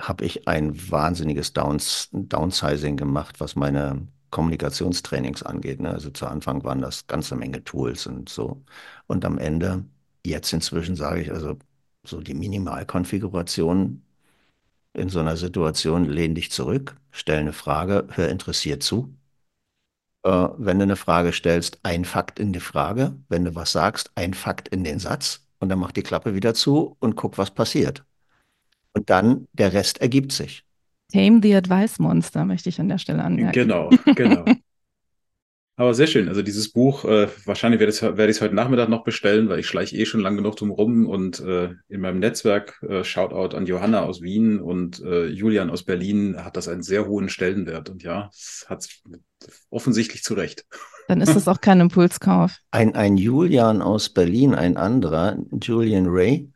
[0.00, 5.80] habe ich ein wahnsinniges Downs, Downsizing gemacht, was meine Kommunikationstrainings angeht.
[5.80, 5.90] Ne?
[5.90, 8.64] Also zu Anfang waren das ganze Menge Tools und so.
[9.06, 9.84] Und am Ende,
[10.26, 11.58] jetzt inzwischen sage ich also,
[12.04, 14.02] so die Minimalkonfiguration
[14.94, 19.14] in so einer Situation, lehn dich zurück, stell eine Frage, hör interessiert zu.
[20.24, 23.16] Äh, wenn du eine Frage stellst, ein Fakt in die Frage.
[23.28, 25.46] Wenn du was sagst, ein Fakt in den Satz.
[25.58, 28.04] Und dann mach die Klappe wieder zu und guck, was passiert.
[28.94, 30.64] Und dann der Rest ergibt sich.
[31.12, 33.52] Tame the Advice Monster, möchte ich an der Stelle anmerken.
[33.52, 34.44] Genau, genau.
[35.76, 36.28] Aber sehr schön.
[36.28, 37.90] Also dieses Buch, äh, wahrscheinlich werde
[38.30, 41.06] ich es heute Nachmittag noch bestellen, weil ich schleiche eh schon lang genug drum rum
[41.06, 45.82] und äh, in meinem Netzwerk, äh, Shoutout an Johanna aus Wien und äh, Julian aus
[45.82, 47.88] Berlin, hat das einen sehr hohen Stellenwert.
[47.88, 48.86] Und ja, es hat
[49.70, 50.66] offensichtlich zu Recht.
[51.08, 52.58] Dann ist das auch kein Impulskauf.
[52.70, 56.51] Ein, ein Julian aus Berlin, ein anderer, Julian Ray,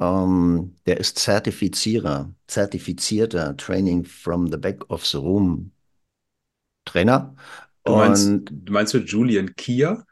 [0.00, 5.72] ähm, der ist Zertifizierer, zertifizierter Training from the Back of the Room
[6.84, 7.34] Trainer.
[7.84, 10.04] Du meinst, Und, du meinst du Julian Kia?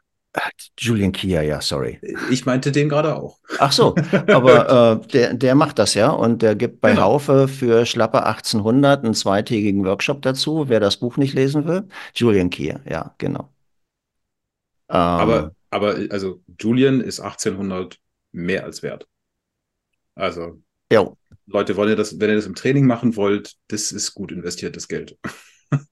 [0.77, 1.99] Julian Kia, ja, sorry.
[2.29, 3.39] Ich meinte den gerade auch.
[3.59, 3.95] Ach so,
[4.27, 7.03] aber äh, der, der macht das ja und der gibt bei genau.
[7.03, 11.87] Haufe für schlappe 1800 einen zweitägigen Workshop dazu, wer das Buch nicht lesen will.
[12.13, 13.49] Julian Kia, ja, genau.
[14.89, 17.97] Ähm, aber, aber also Julian ist 1800
[18.31, 19.07] mehr als wert.
[20.15, 21.17] Also, jo.
[21.45, 24.87] Leute, wollen ihr das, wenn ihr das im Training machen wollt, das ist gut investiertes
[24.87, 25.17] Geld.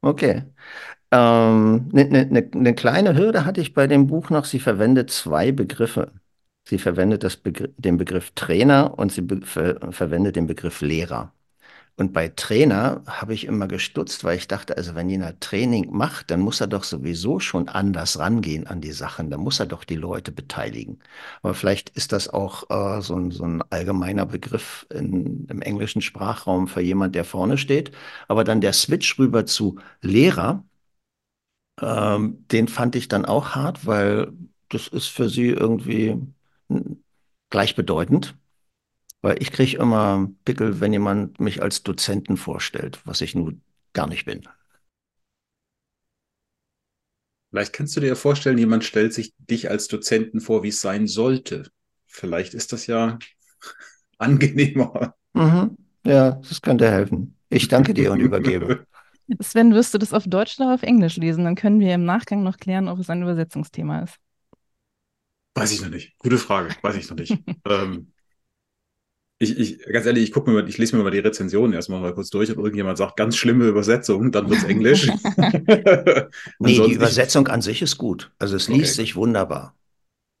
[0.00, 0.44] okay.
[1.10, 4.44] Ähm, eine ne, ne, ne kleine Hürde hatte ich bei dem Buch noch.
[4.44, 6.12] Sie verwendet zwei Begriffe.
[6.68, 11.32] Sie verwendet Begr den Begriff Trainer und sie be ver verwendet den Begriff Lehrer.
[11.98, 16.30] Und bei Trainer habe ich immer gestutzt, weil ich dachte, also wenn jemand Training macht,
[16.30, 19.30] dann muss er doch sowieso schon anders rangehen an die Sachen.
[19.30, 21.00] Dann muss er doch die Leute beteiligen.
[21.42, 26.00] Aber vielleicht ist das auch äh, so, ein, so ein allgemeiner Begriff in, im englischen
[26.00, 27.90] Sprachraum für jemand, der vorne steht.
[28.28, 30.64] Aber dann der Switch rüber zu Lehrer,
[31.80, 34.32] ähm, den fand ich dann auch hart, weil
[34.68, 36.16] das ist für sie irgendwie
[36.68, 37.02] hm,
[37.50, 38.36] gleichbedeutend.
[39.20, 44.06] Weil ich kriege immer Pickel, wenn jemand mich als Dozenten vorstellt, was ich nun gar
[44.06, 44.48] nicht bin.
[47.50, 51.06] Vielleicht kannst du dir vorstellen, jemand stellt sich dich als Dozenten vor, wie es sein
[51.06, 51.70] sollte.
[52.06, 53.18] Vielleicht ist das ja
[54.18, 55.14] angenehmer.
[55.32, 55.76] Mhm.
[56.04, 57.36] Ja, das könnte helfen.
[57.48, 58.86] Ich danke dir und übergebe.
[59.40, 61.44] Sven, wirst du das auf Deutsch oder auf Englisch lesen?
[61.44, 64.16] Dann können wir im Nachgang noch klären, ob es ein Übersetzungsthema ist.
[65.54, 66.16] Weiß ich noch nicht.
[66.18, 66.74] Gute Frage.
[66.82, 67.36] Weiß ich noch nicht.
[67.66, 68.12] ähm,
[69.40, 72.00] ich, ich, ganz ehrlich, ich gucke mir mal, ich lese mir mal die Rezensionen erstmal
[72.00, 75.06] mal kurz durch, ob irgendjemand sagt, ganz schlimme Übersetzung, dann wird es Englisch.
[76.58, 78.32] nee, die Übersetzung an sich ist gut.
[78.38, 79.02] Also es liest okay.
[79.02, 79.74] sich wunderbar.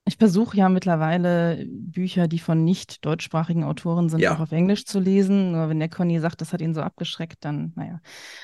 [0.04, 4.34] Ich versuche ja mittlerweile Bücher, die von nicht deutschsprachigen Autoren sind, ja.
[4.34, 5.52] auch auf Englisch zu lesen.
[5.52, 8.00] Nur wenn der Conny sagt, das hat ihn so abgeschreckt, dann, naja.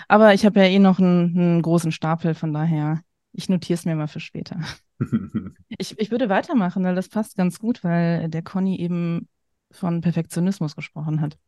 [0.07, 3.01] Aber ich habe ja eh noch einen, einen großen Stapel, von daher,
[3.33, 4.61] ich notiere es mir mal für später.
[5.79, 9.27] ich, ich würde weitermachen, weil das passt ganz gut, weil der Conny eben
[9.75, 11.39] von Perfektionismus gesprochen hat.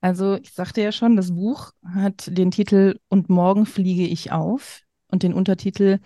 [0.00, 4.82] Also ich sagte ja schon, das Buch hat den Titel Und morgen fliege ich auf
[5.06, 6.00] und den Untertitel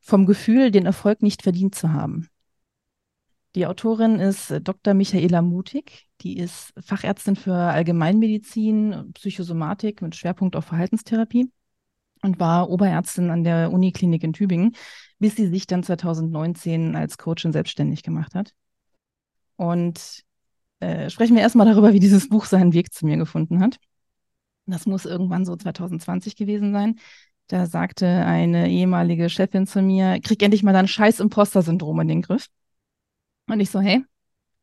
[0.00, 2.28] Vom Gefühl, den Erfolg nicht verdient zu haben.
[3.56, 4.94] Die Autorin ist Dr.
[4.94, 6.08] Michaela Mutig.
[6.20, 11.50] Die ist Fachärztin für Allgemeinmedizin, Psychosomatik mit Schwerpunkt auf Verhaltenstherapie
[12.22, 14.76] und war Oberärztin an der Uniklinik in Tübingen,
[15.18, 18.54] bis sie sich dann 2019 als Coachin selbstständig gemacht hat.
[19.56, 20.22] Und
[20.80, 23.78] äh, sprechen wir erstmal darüber, wie dieses Buch seinen Weg zu mir gefunden hat.
[24.66, 26.98] Das muss irgendwann so 2020 gewesen sein.
[27.48, 32.22] Da sagte eine ehemalige Chefin zu mir, krieg endlich mal dein scheiß Imposter-Syndrom in den
[32.22, 32.48] Griff.
[33.48, 34.04] Und ich so, hey,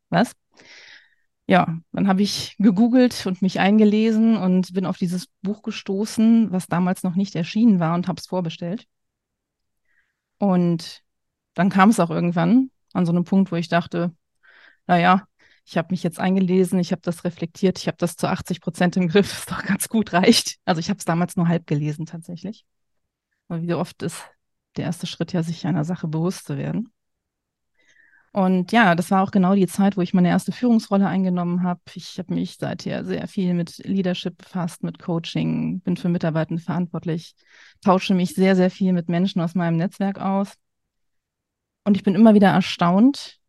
[0.09, 0.33] was?
[1.47, 6.67] Ja, dann habe ich gegoogelt und mich eingelesen und bin auf dieses Buch gestoßen, was
[6.67, 8.85] damals noch nicht erschienen war und habe es vorbestellt.
[10.37, 11.03] Und
[11.53, 14.13] dann kam es auch irgendwann an so einem Punkt, wo ich dachte,
[14.87, 15.27] naja,
[15.65, 18.97] ich habe mich jetzt eingelesen, ich habe das reflektiert, ich habe das zu 80 Prozent
[18.97, 20.57] im Griff, was doch ganz gut reicht.
[20.65, 22.65] Also ich habe es damals nur halb gelesen tatsächlich.
[23.47, 24.23] Aber wie oft ist
[24.77, 26.91] der erste Schritt ja, sich einer Sache bewusst zu werden.
[28.31, 31.81] Und ja, das war auch genau die Zeit, wo ich meine erste Führungsrolle eingenommen habe.
[31.93, 37.35] Ich habe mich seither sehr viel mit Leadership befasst, mit Coaching, bin für Mitarbeitende verantwortlich,
[37.83, 40.51] tausche mich sehr, sehr viel mit Menschen aus meinem Netzwerk aus.
[41.83, 43.39] Und ich bin immer wieder erstaunt,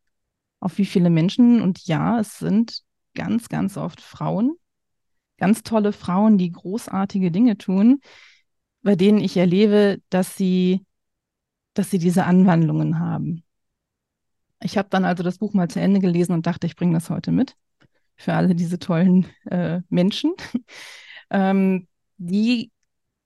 [0.65, 2.83] auf wie viele Menschen, und ja, es sind
[3.15, 4.57] ganz, ganz oft Frauen,
[5.39, 8.01] ganz tolle Frauen, die großartige Dinge tun,
[8.83, 10.85] bei denen ich erlebe, dass sie,
[11.75, 13.45] dass sie diese Anwandlungen haben
[14.65, 17.11] ich habe dann also das Buch mal zu Ende gelesen und dachte, ich bringe das
[17.11, 17.57] heute mit
[18.17, 20.33] für alle diese tollen äh, Menschen,
[21.31, 22.71] ähm, die,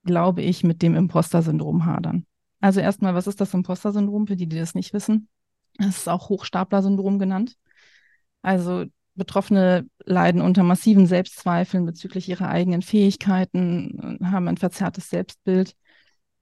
[0.03, 2.25] glaube ich, mit dem Imposter-Syndrom hadern.
[2.59, 5.29] Also erstmal, was ist das Imposter-Syndrom, für die, die das nicht wissen?
[5.79, 7.55] Es ist auch Hochstapler-Syndrom genannt.
[8.41, 15.75] Also Betroffene leiden unter massiven Selbstzweifeln bezüglich ihrer eigenen Fähigkeiten, haben ein verzerrtes Selbstbild.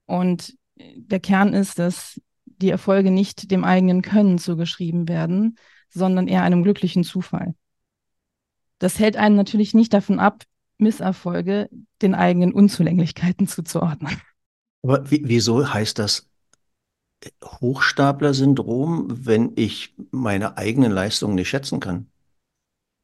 [0.06, 5.58] Und der Kern ist, dass die Erfolge nicht dem eigenen Können zugeschrieben werden,
[5.90, 7.56] sondern eher einem glücklichen Zufall.
[8.80, 10.44] Das hält einen natürlich nicht davon ab,
[10.78, 11.70] Misserfolge
[12.02, 14.22] den eigenen Unzulänglichkeiten zuzuordnen.
[14.84, 16.30] Aber wieso heißt das
[17.44, 22.08] Hochstapler-Syndrom, wenn ich meine eigenen Leistungen nicht schätzen kann?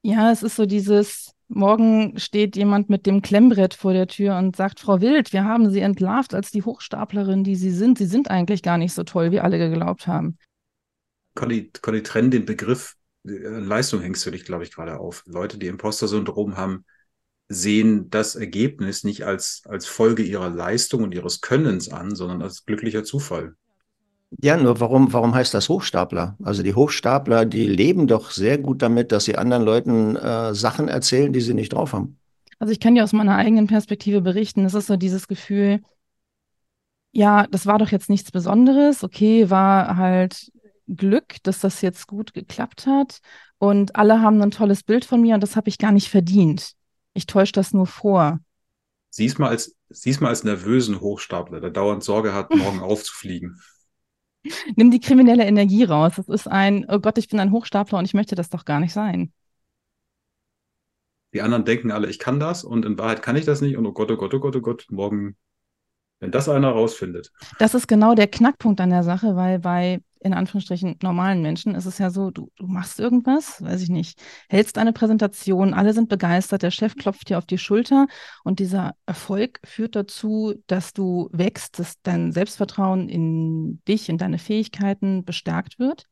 [0.03, 4.55] Ja, es ist so dieses, Morgen steht jemand mit dem Klemmbrett vor der Tür und
[4.55, 7.97] sagt, Frau Wild, wir haben Sie entlarvt als die Hochstaplerin, die Sie sind.
[7.97, 10.37] Sie sind eigentlich gar nicht so toll, wie alle geglaubt haben.
[11.35, 12.95] Conny, Conny trenn den Begriff
[13.25, 15.23] äh, Leistung hängst du dich, glaube ich, gerade auf.
[15.27, 16.85] Leute, die Imposter-Syndrom haben,
[17.49, 22.65] sehen das Ergebnis nicht als, als Folge ihrer Leistung und ihres Könnens an, sondern als
[22.65, 23.55] glücklicher Zufall.
[24.41, 26.37] Ja, nur warum, warum heißt das Hochstapler?
[26.43, 30.87] Also die Hochstapler, die leben doch sehr gut damit, dass sie anderen Leuten äh, Sachen
[30.87, 32.17] erzählen, die sie nicht drauf haben.
[32.59, 35.81] Also ich kann dir aus meiner eigenen Perspektive berichten, es ist so dieses Gefühl,
[37.11, 40.51] ja, das war doch jetzt nichts Besonderes, okay, war halt
[40.87, 43.19] Glück, dass das jetzt gut geklappt hat
[43.57, 46.73] und alle haben ein tolles Bild von mir und das habe ich gar nicht verdient.
[47.13, 48.39] Ich täusche das nur vor.
[49.09, 53.61] Siehst mal als, siehst mal als nervösen Hochstapler, der dauernd Sorge hat, morgen aufzufliegen.
[54.75, 56.13] Nimm die kriminelle Energie raus.
[56.17, 58.79] Das ist ein, oh Gott, ich bin ein Hochstapler und ich möchte das doch gar
[58.79, 59.31] nicht sein.
[61.33, 63.85] Die anderen denken alle, ich kann das und in Wahrheit kann ich das nicht und
[63.85, 65.35] oh Gott, oh Gott, oh Gott, oh Gott, morgen,
[66.19, 67.31] wenn das einer rausfindet.
[67.57, 71.85] Das ist genau der Knackpunkt an der Sache, weil bei in Anführungsstrichen normalen Menschen ist
[71.85, 76.09] es ja so, du, du machst irgendwas, weiß ich nicht, hältst eine Präsentation, alle sind
[76.09, 78.07] begeistert, der Chef klopft dir auf die Schulter
[78.43, 84.39] und dieser Erfolg führt dazu, dass du wächst, dass dein Selbstvertrauen in dich, in deine
[84.39, 86.05] Fähigkeiten bestärkt wird.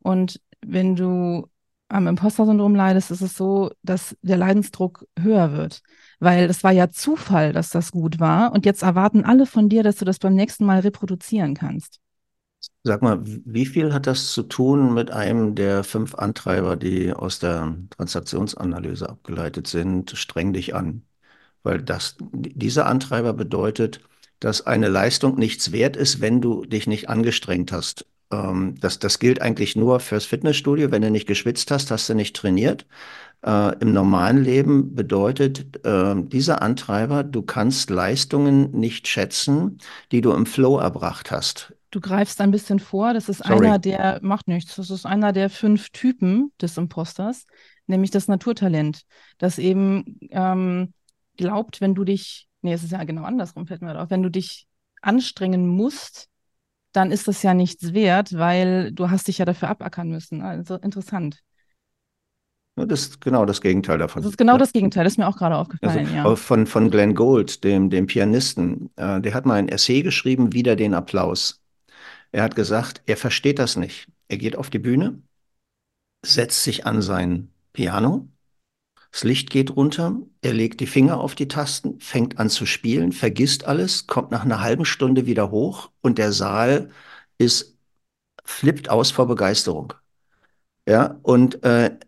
[0.00, 1.48] Und wenn du
[1.88, 5.80] am Imposter-Syndrom leidest, ist es so, dass der Leidensdruck höher wird.
[6.20, 8.52] Weil es war ja Zufall, dass das gut war.
[8.52, 12.00] Und jetzt erwarten alle von dir, dass du das beim nächsten Mal reproduzieren kannst.
[12.82, 17.38] Sag mal, wie viel hat das zu tun mit einem der fünf Antreiber, die aus
[17.38, 20.10] der Transaktionsanalyse abgeleitet sind?
[20.16, 21.02] Streng dich an.
[21.62, 24.00] Weil das, dieser Antreiber bedeutet,
[24.40, 28.06] dass eine Leistung nichts wert ist, wenn du dich nicht angestrengt hast.
[28.32, 30.90] Ähm, das, das gilt eigentlich nur fürs Fitnessstudio.
[30.92, 32.86] Wenn du nicht geschwitzt hast, hast du nicht trainiert.
[33.44, 39.78] Äh, Im normalen Leben bedeutet äh, dieser Antreiber, du kannst Leistungen nicht schätzen,
[40.12, 41.74] die du im Flow erbracht hast.
[41.90, 43.14] Du greifst ein bisschen vor.
[43.14, 43.66] Das ist Sorry.
[43.66, 47.46] einer der, macht nichts, das ist einer der fünf Typen des Imposters,
[47.86, 49.02] nämlich das Naturtalent,
[49.38, 50.92] das eben ähm,
[51.36, 54.30] glaubt, wenn du dich, nee, es ist ja genau andersrum, fällt mir auf, wenn du
[54.30, 54.66] dich
[55.00, 56.28] anstrengen musst,
[56.92, 60.42] dann ist das ja nichts wert, weil du hast dich ja dafür abackern müssen.
[60.42, 61.42] Also interessant.
[62.76, 64.22] Das ist genau das Gegenteil davon.
[64.22, 66.24] Das ist genau das Gegenteil, das ist mir auch gerade aufgefallen, Also, ja.
[66.24, 70.52] auch von, von Glenn Gould, dem, dem Pianisten, äh, der hat mal ein Essay geschrieben,
[70.52, 71.57] Wider den Applaus.
[72.32, 74.08] Er hat gesagt, er versteht das nicht.
[74.28, 75.22] Er geht auf die Bühne,
[76.22, 78.28] setzt sich an sein Piano,
[79.10, 83.12] das Licht geht runter, er legt die Finger auf die Tasten, fängt an zu spielen,
[83.12, 86.90] vergisst alles, kommt nach einer halben Stunde wieder hoch und der Saal
[87.38, 87.76] ist,
[88.44, 89.94] flippt aus vor Begeisterung.
[90.86, 91.98] Ja, und äh,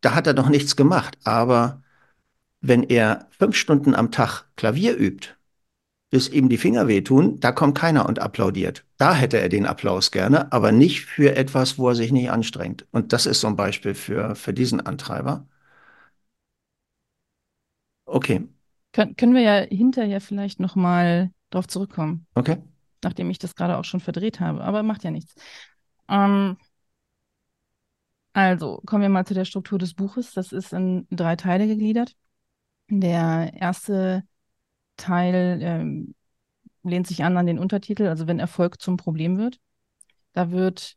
[0.00, 1.82] da hat er noch nichts gemacht, aber
[2.60, 5.34] wenn er fünf Stunden am Tag Klavier übt,
[6.12, 8.84] bis ihm die Finger wehtun, da kommt keiner und applaudiert.
[8.98, 12.86] Da hätte er den Applaus gerne, aber nicht für etwas, wo er sich nicht anstrengt.
[12.92, 15.46] Und das ist so ein Beispiel für, für diesen Antreiber.
[18.04, 18.46] Okay,
[18.92, 22.58] Kön können wir ja hinterher vielleicht nochmal drauf zurückkommen, okay.
[23.02, 25.34] nachdem ich das gerade auch schon verdreht habe, aber macht ja nichts.
[26.08, 26.58] Ähm,
[28.34, 30.32] also kommen wir mal zu der Struktur des Buches.
[30.32, 32.14] Das ist in drei Teile gegliedert.
[32.88, 34.24] Der erste
[34.96, 36.14] Teil ähm,
[36.82, 39.60] lehnt sich an an den Untertitel, also wenn Erfolg zum Problem wird.
[40.32, 40.96] Da wird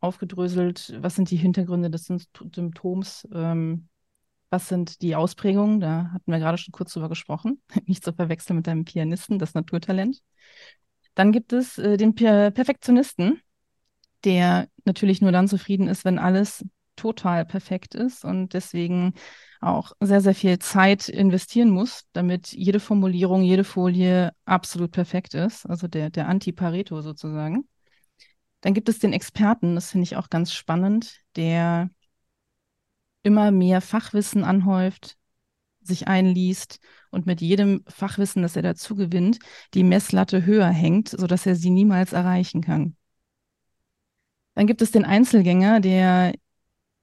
[0.00, 3.88] aufgedröselt, was sind die Hintergründe des Sympt- Symptoms, ähm,
[4.50, 8.56] was sind die Ausprägungen, da hatten wir gerade schon kurz drüber gesprochen, nicht zu verwechseln
[8.56, 10.22] mit einem Pianisten, das Naturtalent.
[11.14, 13.40] Dann gibt es äh, den per Perfektionisten,
[14.24, 16.64] der natürlich nur dann zufrieden ist, wenn alles
[17.00, 19.14] total perfekt ist und deswegen
[19.60, 25.66] auch sehr, sehr viel Zeit investieren muss, damit jede Formulierung, jede Folie absolut perfekt ist,
[25.66, 27.68] also der, der Anti-Pareto sozusagen.
[28.60, 31.90] Dann gibt es den Experten, das finde ich auch ganz spannend, der
[33.22, 35.16] immer mehr Fachwissen anhäuft,
[35.82, 39.38] sich einliest und mit jedem Fachwissen, das er dazu gewinnt,
[39.74, 42.96] die Messlatte höher hängt, sodass er sie niemals erreichen kann.
[44.54, 46.34] Dann gibt es den Einzelgänger, der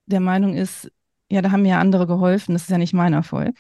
[0.08, 0.92] der Meinung ist,
[1.30, 3.56] ja, da haben mir ja andere geholfen, das ist ja nicht mein Erfolg.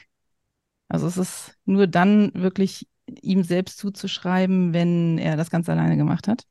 [0.89, 6.27] Also es ist nur dann wirklich ihm selbst zuzuschreiben, wenn er das ganz alleine gemacht
[6.27, 6.45] hat.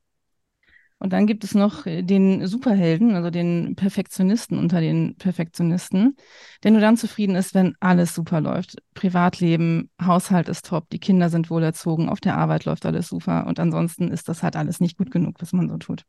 [0.99, 6.15] Und dann gibt es noch den Superhelden, also den Perfektionisten unter den Perfektionisten,
[6.63, 8.77] der nur dann zufrieden ist, wenn alles super läuft.
[8.95, 13.59] Privatleben, Haushalt ist top, die Kinder sind wohlerzogen, auf der Arbeit läuft alles super und
[13.59, 16.03] ansonsten ist das halt alles nicht gut genug, was man so tut.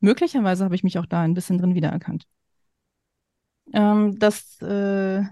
[0.00, 2.26] Möglicherweise habe ich mich auch da ein bisschen drin wiedererkannt.
[3.72, 5.22] Ähm, das, äh,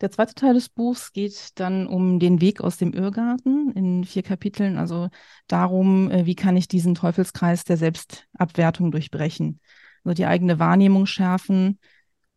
[0.00, 4.22] der zweite Teil des Buchs geht dann um den Weg aus dem Irrgarten in vier
[4.22, 5.08] Kapiteln, also
[5.46, 9.60] darum, äh, wie kann ich diesen Teufelskreis der Selbstabwertung durchbrechen.
[10.04, 11.78] Also die eigene Wahrnehmung schärfen,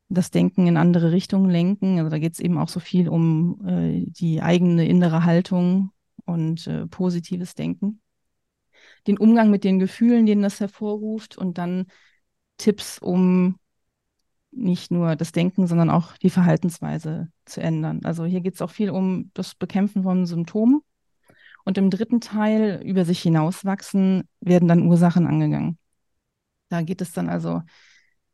[0.09, 1.99] das Denken in andere Richtungen lenken.
[1.99, 5.91] Also da geht es eben auch so viel um äh, die eigene innere Haltung
[6.25, 8.01] und äh, positives Denken.
[9.07, 11.87] Den Umgang mit den Gefühlen, denen das hervorruft und dann
[12.57, 13.57] Tipps, um
[14.51, 18.01] nicht nur das Denken, sondern auch die Verhaltensweise zu ändern.
[18.03, 20.81] Also hier geht es auch viel um das Bekämpfen von Symptomen.
[21.65, 25.77] Und im dritten Teil, über sich hinauswachsen, werden dann Ursachen angegangen.
[26.69, 27.61] Da geht es dann also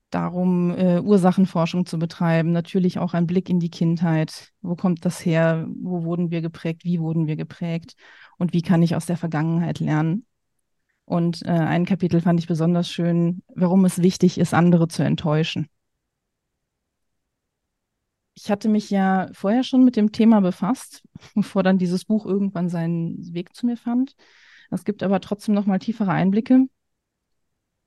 [0.10, 4.52] darum, äh, Ursachenforschung zu betreiben, natürlich auch ein Blick in die Kindheit.
[4.62, 5.68] Wo kommt das her?
[5.82, 6.86] Wo wurden wir geprägt?
[6.86, 7.96] Wie wurden wir geprägt?
[8.38, 10.26] Und wie kann ich aus der Vergangenheit lernen?
[11.04, 15.68] Und äh, ein Kapitel fand ich besonders schön, warum es wichtig ist, andere zu enttäuschen
[18.36, 21.04] ich hatte mich ja vorher schon mit dem Thema befasst,
[21.36, 24.16] bevor dann dieses Buch irgendwann seinen Weg zu mir fand.
[24.70, 26.66] Es gibt aber trotzdem noch mal tiefere Einblicke.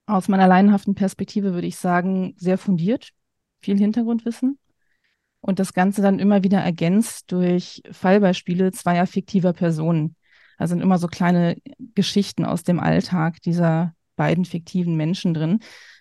[0.07, 3.11] Aus meiner laienhaften Perspektive würde ich sagen, sehr fundiert,
[3.61, 4.59] viel Hintergrundwissen
[5.41, 10.17] und das Ganze dann immer wieder ergänzt durch Fallbeispiele zweier fiktiver Personen.
[10.57, 11.57] Also sind immer so kleine
[11.95, 15.61] Geschichten aus dem Alltag dieser beiden fiktiven Menschen drin,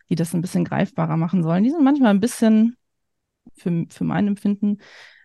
[0.10, 1.66] die das ein bisschen greifbarer machen sollen.
[1.66, 2.78] Die sind manchmal ein bisschen
[3.56, 4.80] für, für mein Empfinden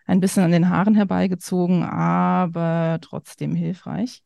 [0.05, 4.21] ein bisschen an den Haaren herbeigezogen, aber trotzdem hilfreich.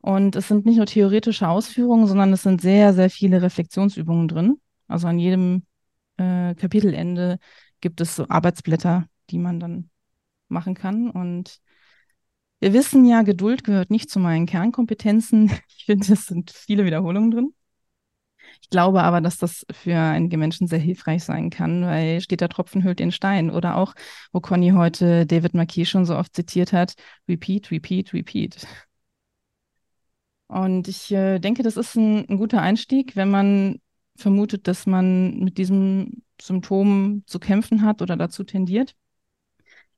[0.00, 4.60] Und es sind nicht nur theoretische Ausführungen, sondern es sind sehr, sehr viele Reflexionsübungen drin.
[4.86, 5.66] Also an jedem
[6.16, 7.38] äh, Kapitelende
[7.80, 9.90] gibt es so Arbeitsblätter, die man dann
[10.48, 11.10] machen kann.
[11.10, 11.60] Und
[12.60, 15.50] wir wissen ja, Geduld gehört nicht zu meinen Kernkompetenzen.
[15.76, 17.54] Ich finde, es sind viele Wiederholungen drin.
[18.60, 22.48] Ich glaube aber, dass das für einige Menschen sehr hilfreich sein kann, weil steht der
[22.48, 23.50] Tropfen hüllt den Stein.
[23.50, 23.94] Oder auch,
[24.32, 26.94] wo Conny heute David Marquis schon so oft zitiert hat,
[27.28, 28.66] repeat, repeat, repeat.
[30.48, 33.80] Und ich äh, denke, das ist ein, ein guter Einstieg, wenn man
[34.16, 38.94] vermutet, dass man mit diesem Symptom zu kämpfen hat oder dazu tendiert.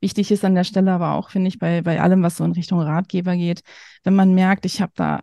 [0.01, 2.53] Wichtig ist an der Stelle aber auch, finde ich, bei, bei allem, was so in
[2.53, 3.63] Richtung Ratgeber geht,
[4.05, 5.21] wenn man merkt, ich habe da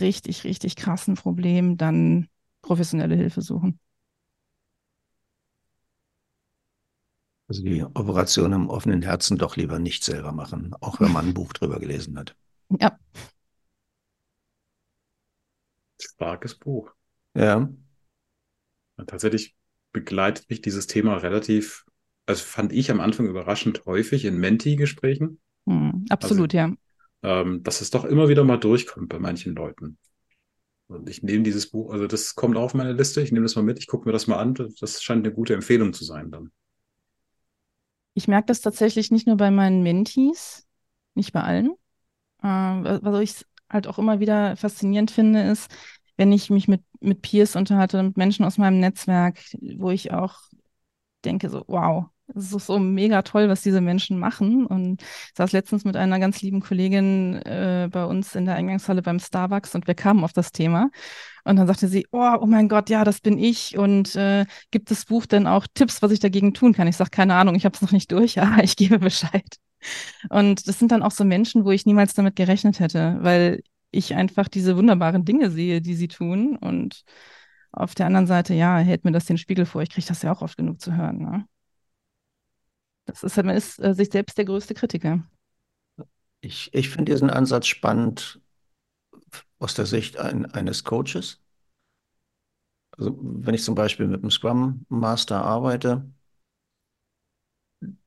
[0.00, 2.28] richtig, richtig krassen Problem, dann
[2.62, 3.78] professionelle Hilfe suchen.
[7.48, 11.34] Also die Operation am offenen Herzen doch lieber nicht selber machen, auch wenn man ein
[11.34, 12.34] Buch drüber gelesen hat.
[12.80, 12.98] Ja.
[16.00, 16.92] Starkes Buch.
[17.34, 17.68] Ja.
[19.06, 19.54] Tatsächlich
[19.92, 21.84] begleitet mich dieses Thema relativ,
[22.26, 25.40] also fand ich am Anfang überraschend häufig in Menti-Gesprächen.
[25.66, 26.76] Hm, absolut, Also,
[27.22, 27.42] ja.
[27.42, 29.98] ähm, dass es doch immer wieder mal durchkommt bei manchen Leuten.
[30.94, 33.62] Und ich nehme dieses Buch, also das kommt auf meine Liste, ich nehme das mal
[33.62, 34.54] mit, ich gucke mir das mal an.
[34.80, 36.52] Das scheint eine gute Empfehlung zu sein dann.
[38.14, 40.66] Ich merke das tatsächlich nicht nur bei meinen Mentees,
[41.14, 41.70] nicht bei allen.
[42.42, 45.70] Äh, wa- was ich halt auch immer wieder faszinierend finde, ist,
[46.18, 49.40] wenn ich mich mit, mit Peers unterhalte, mit Menschen aus meinem Netzwerk,
[49.78, 50.40] wo ich auch
[51.24, 54.66] denke, so, wow, es ist so mega toll, was diese Menschen machen.
[54.66, 59.02] Und ich saß letztens mit einer ganz lieben Kollegin äh, bei uns in der Eingangshalle
[59.02, 60.90] beim Starbucks und wir kamen auf das Thema.
[61.44, 63.76] Und dann sagte sie, oh, oh mein Gott, ja, das bin ich.
[63.76, 66.86] Und äh, gibt das Buch denn auch Tipps, was ich dagegen tun kann?
[66.88, 69.56] Ich sage, keine Ahnung, ich habe es noch nicht durch, aber ich gebe Bescheid.
[70.30, 74.14] Und das sind dann auch so Menschen, wo ich niemals damit gerechnet hätte, weil ich
[74.14, 76.56] einfach diese wunderbaren Dinge sehe, die sie tun.
[76.56, 77.02] Und
[77.72, 79.82] auf der anderen Seite, ja, hält mir das den Spiegel vor.
[79.82, 81.18] Ich kriege das ja auch oft genug zu hören.
[81.18, 81.46] Ne?
[83.12, 85.22] Das ist man ist äh, sich selbst der größte Kritiker.
[86.40, 88.40] Ich, ich finde diesen Ansatz spannend
[89.58, 91.40] aus der Sicht ein, eines Coaches.
[92.96, 96.10] Also wenn ich zum Beispiel mit einem Scrum Master arbeite,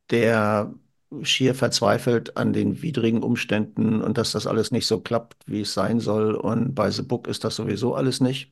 [0.10, 0.74] der
[1.22, 5.74] schier verzweifelt an den widrigen Umständen und dass das alles nicht so klappt, wie es
[5.74, 6.34] sein soll.
[6.34, 8.52] Und bei The Book ist das sowieso alles nicht.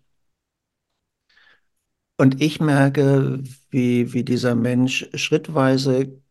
[2.17, 6.22] Und ich merke, wie, wie dieser Mensch schrittweise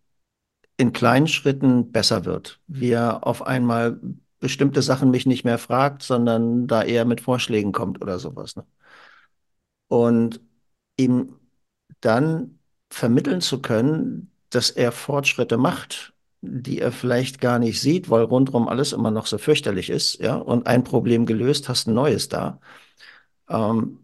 [0.76, 2.60] in kleinen Schritten besser wird.
[2.66, 4.00] Wie er auf einmal
[4.40, 8.56] bestimmte Sachen mich nicht mehr fragt, sondern da eher mit Vorschlägen kommt oder sowas.
[8.56, 8.64] Ne?
[9.88, 10.40] Und
[10.96, 11.36] ihm
[12.00, 12.58] dann
[12.90, 16.12] vermitteln zu können, dass er Fortschritte macht,
[16.42, 20.34] die er vielleicht gar nicht sieht, weil rundherum alles immer noch so fürchterlich ist, ja,
[20.36, 22.60] und ein Problem gelöst, hast ein neues da.
[23.48, 24.00] Ähm,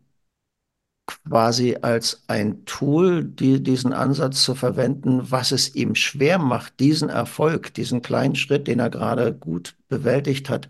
[1.28, 7.08] quasi als ein Tool, die, diesen Ansatz zu verwenden, was es ihm schwer macht, diesen
[7.10, 10.68] Erfolg, diesen kleinen Schritt, den er gerade gut bewältigt hat,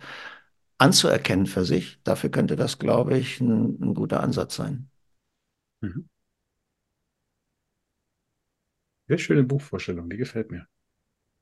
[0.78, 2.00] anzuerkennen für sich.
[2.04, 4.90] Dafür könnte das, glaube ich, ein, ein guter Ansatz sein.
[5.80, 6.08] Mhm.
[9.08, 10.66] Sehr schöne Buchvorstellung, die gefällt mir.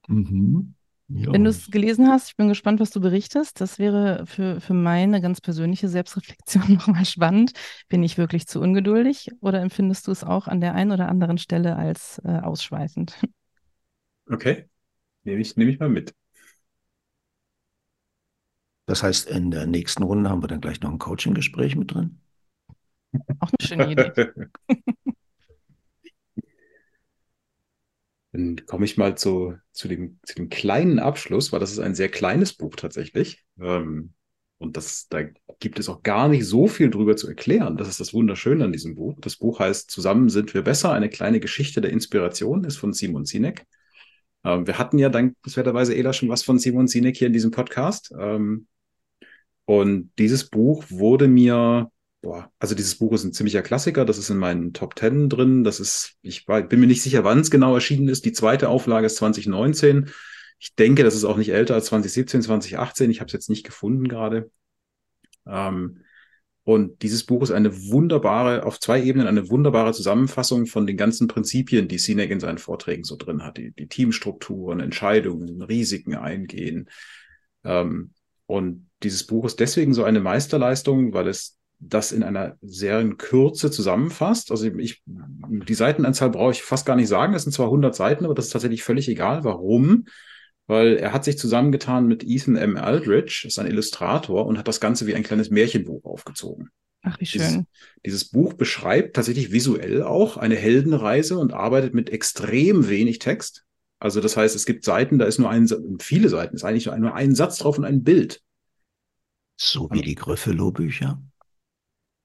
[0.08, 0.75] Mhm.
[1.08, 1.32] Ja.
[1.32, 3.60] Wenn du es gelesen hast, ich bin gespannt, was du berichtest.
[3.60, 7.52] Das wäre für, für meine ganz persönliche Selbstreflexion nochmal spannend.
[7.88, 11.38] Bin ich wirklich zu ungeduldig oder empfindest du es auch an der einen oder anderen
[11.38, 13.18] Stelle als äh, ausschweifend?
[14.28, 14.68] Okay,
[15.22, 16.12] nehme ich, nehme ich mal mit.
[18.86, 22.18] Das heißt, in der nächsten Runde haben wir dann gleich noch ein Coaching-Gespräch mit drin.
[23.38, 24.32] Auch eine schöne Idee.
[28.36, 31.94] Dann komme ich mal zu, zu, dem, zu dem kleinen Abschluss, weil das ist ein
[31.94, 33.42] sehr kleines Buch tatsächlich.
[33.58, 34.12] Ähm,
[34.58, 35.22] und das, da
[35.58, 37.78] gibt es auch gar nicht so viel drüber zu erklären.
[37.78, 39.16] Das ist das Wunderschöne an diesem Buch.
[39.20, 43.24] Das Buch heißt Zusammen sind wir besser, eine kleine Geschichte der Inspiration, ist von Simon
[43.24, 43.64] Sinek.
[44.44, 48.12] Ähm, wir hatten ja dankenswerterweise, Ela, schon was von Simon Sinek hier in diesem Podcast.
[48.18, 48.66] Ähm,
[49.64, 51.90] und dieses Buch wurde mir
[52.22, 55.64] Boah, also dieses Buch ist ein ziemlicher Klassiker, das ist in meinen Top Ten drin.
[55.64, 58.24] Das ist, ich war, bin mir nicht sicher, wann es genau erschienen ist.
[58.24, 60.10] Die zweite Auflage ist 2019.
[60.58, 63.10] Ich denke, das ist auch nicht älter als 2017, 2018.
[63.10, 64.50] Ich habe es jetzt nicht gefunden gerade.
[65.46, 66.00] Ähm,
[66.64, 71.28] und dieses Buch ist eine wunderbare, auf zwei Ebenen eine wunderbare Zusammenfassung von den ganzen
[71.28, 73.56] Prinzipien, die Sinek in seinen Vorträgen so drin hat.
[73.56, 76.88] Die, die Teamstrukturen, Entscheidungen, Risiken eingehen.
[77.62, 78.14] Ähm,
[78.46, 83.70] und dieses Buch ist deswegen so eine Meisterleistung, weil es das in einer sehr Kürze
[83.70, 84.50] zusammenfasst.
[84.50, 87.34] Also ich, die Seitenanzahl brauche ich fast gar nicht sagen.
[87.34, 89.44] Es sind zwar 100 Seiten, aber das ist tatsächlich völlig egal.
[89.44, 90.06] Warum?
[90.66, 92.76] Weil er hat sich zusammengetan mit Ethan M.
[92.76, 96.70] Aldrich, ist ein Illustrator, und hat das Ganze wie ein kleines Märchenbuch aufgezogen.
[97.02, 97.40] Ach, wie schön.
[97.40, 97.62] Dieses,
[98.04, 103.64] dieses Buch beschreibt tatsächlich visuell auch eine Heldenreise und arbeitet mit extrem wenig Text.
[104.00, 105.68] Also das heißt, es gibt Seiten, da ist nur ein,
[106.00, 108.42] viele Seiten, ist eigentlich nur ein Satz drauf und ein Bild.
[109.56, 111.22] So wie die Gryffalo-Bücher.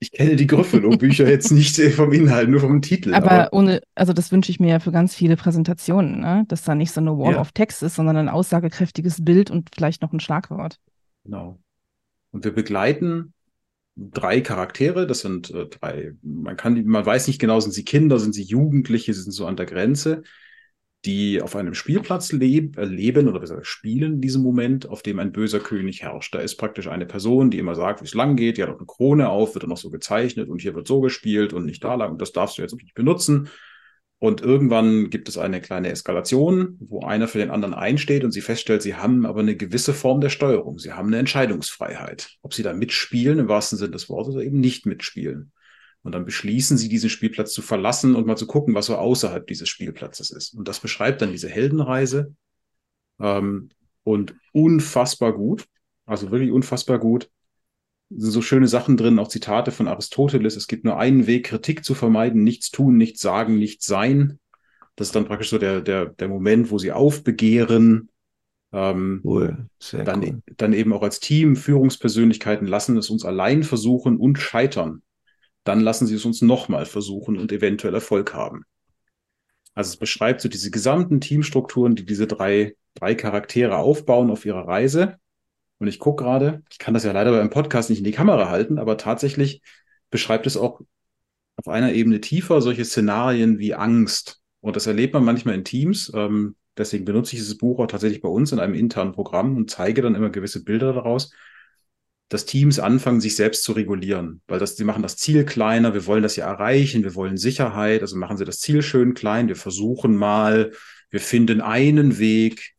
[0.04, 3.14] Ich kenne die Gryffalo-Bücher jetzt nicht vom Inhalt, nur vom Titel.
[3.14, 6.44] Aber, aber, ohne, also das wünsche ich mir ja für ganz viele Präsentationen, ne?
[6.48, 7.40] dass da nicht so eine Wall ja.
[7.40, 10.80] of Text ist, sondern ein aussagekräftiges Bild und vielleicht noch ein Schlagwort.
[11.24, 11.60] Genau.
[12.32, 13.34] Und wir begleiten
[13.96, 18.18] drei Charaktere, das sind äh, drei, man kann, man weiß nicht genau, sind sie Kinder,
[18.18, 20.24] sind sie Jugendliche, sind so an der Grenze,
[21.06, 25.20] die auf einem Spielplatz leb, äh, leben oder besser spielen in diesem Moment, auf dem
[25.20, 26.36] ein böser König herrscht.
[26.36, 28.78] Da ist praktisch eine Person, die immer sagt, wie es lang geht, die hat auch
[28.78, 31.84] eine Krone auf, wird dann noch so gezeichnet und hier wird so gespielt und nicht
[31.84, 33.50] da lang und das darfst du jetzt nicht benutzen.
[34.20, 38.42] Und irgendwann gibt es eine kleine Eskalation, wo einer für den anderen einsteht und sie
[38.42, 40.78] feststellt, sie haben aber eine gewisse Form der Steuerung.
[40.78, 42.38] Sie haben eine Entscheidungsfreiheit.
[42.44, 45.52] Ob sie da mitspielen, im wahrsten Sinne des Wortes, oder eben nicht mitspielen.
[46.04, 49.46] Und dann beschließen sie, diesen Spielplatz zu verlassen und mal zu gucken, was so außerhalb
[49.46, 50.54] dieses Spielplatzes ist.
[50.54, 52.34] Und das beschreibt dann diese Heldenreise.
[53.20, 53.70] Ähm,
[54.04, 55.66] und unfassbar gut.
[56.06, 57.30] Also wirklich unfassbar gut
[58.18, 60.56] so schöne Sachen drin, auch Zitate von Aristoteles.
[60.56, 64.40] Es gibt nur einen Weg, Kritik zu vermeiden, nichts tun, nichts sagen, nichts sein.
[64.96, 68.10] Das ist dann praktisch so der, der, der Moment, wo sie aufbegehren.
[68.74, 69.68] Ähm, cool.
[69.92, 70.42] Dann, cool.
[70.58, 75.02] dann eben auch als Team, Führungspersönlichkeiten lassen es uns allein versuchen und scheitern.
[75.64, 78.64] Dann lassen sie es uns nochmal versuchen und eventuell Erfolg haben.
[79.74, 84.68] Also es beschreibt so diese gesamten Teamstrukturen, die diese drei, drei Charaktere aufbauen auf ihrer
[84.68, 85.18] Reise.
[85.80, 88.50] Und ich gucke gerade, ich kann das ja leider beim Podcast nicht in die Kamera
[88.50, 89.62] halten, aber tatsächlich
[90.10, 90.82] beschreibt es auch
[91.56, 94.42] auf einer Ebene tiefer solche Szenarien wie Angst.
[94.60, 96.12] Und das erlebt man manchmal in Teams.
[96.14, 99.70] Ähm, deswegen benutze ich dieses Buch auch tatsächlich bei uns in einem internen Programm und
[99.72, 101.34] zeige dann immer gewisse Bilder daraus,
[102.32, 106.06] dass Teams anfangen, sich selbst zu regulieren, weil das, sie machen das Ziel kleiner, wir
[106.06, 109.58] wollen das ja erreichen, wir wollen Sicherheit, also machen sie das Ziel schön klein, wir
[109.58, 110.72] versuchen mal,
[111.10, 112.74] wir finden einen Weg,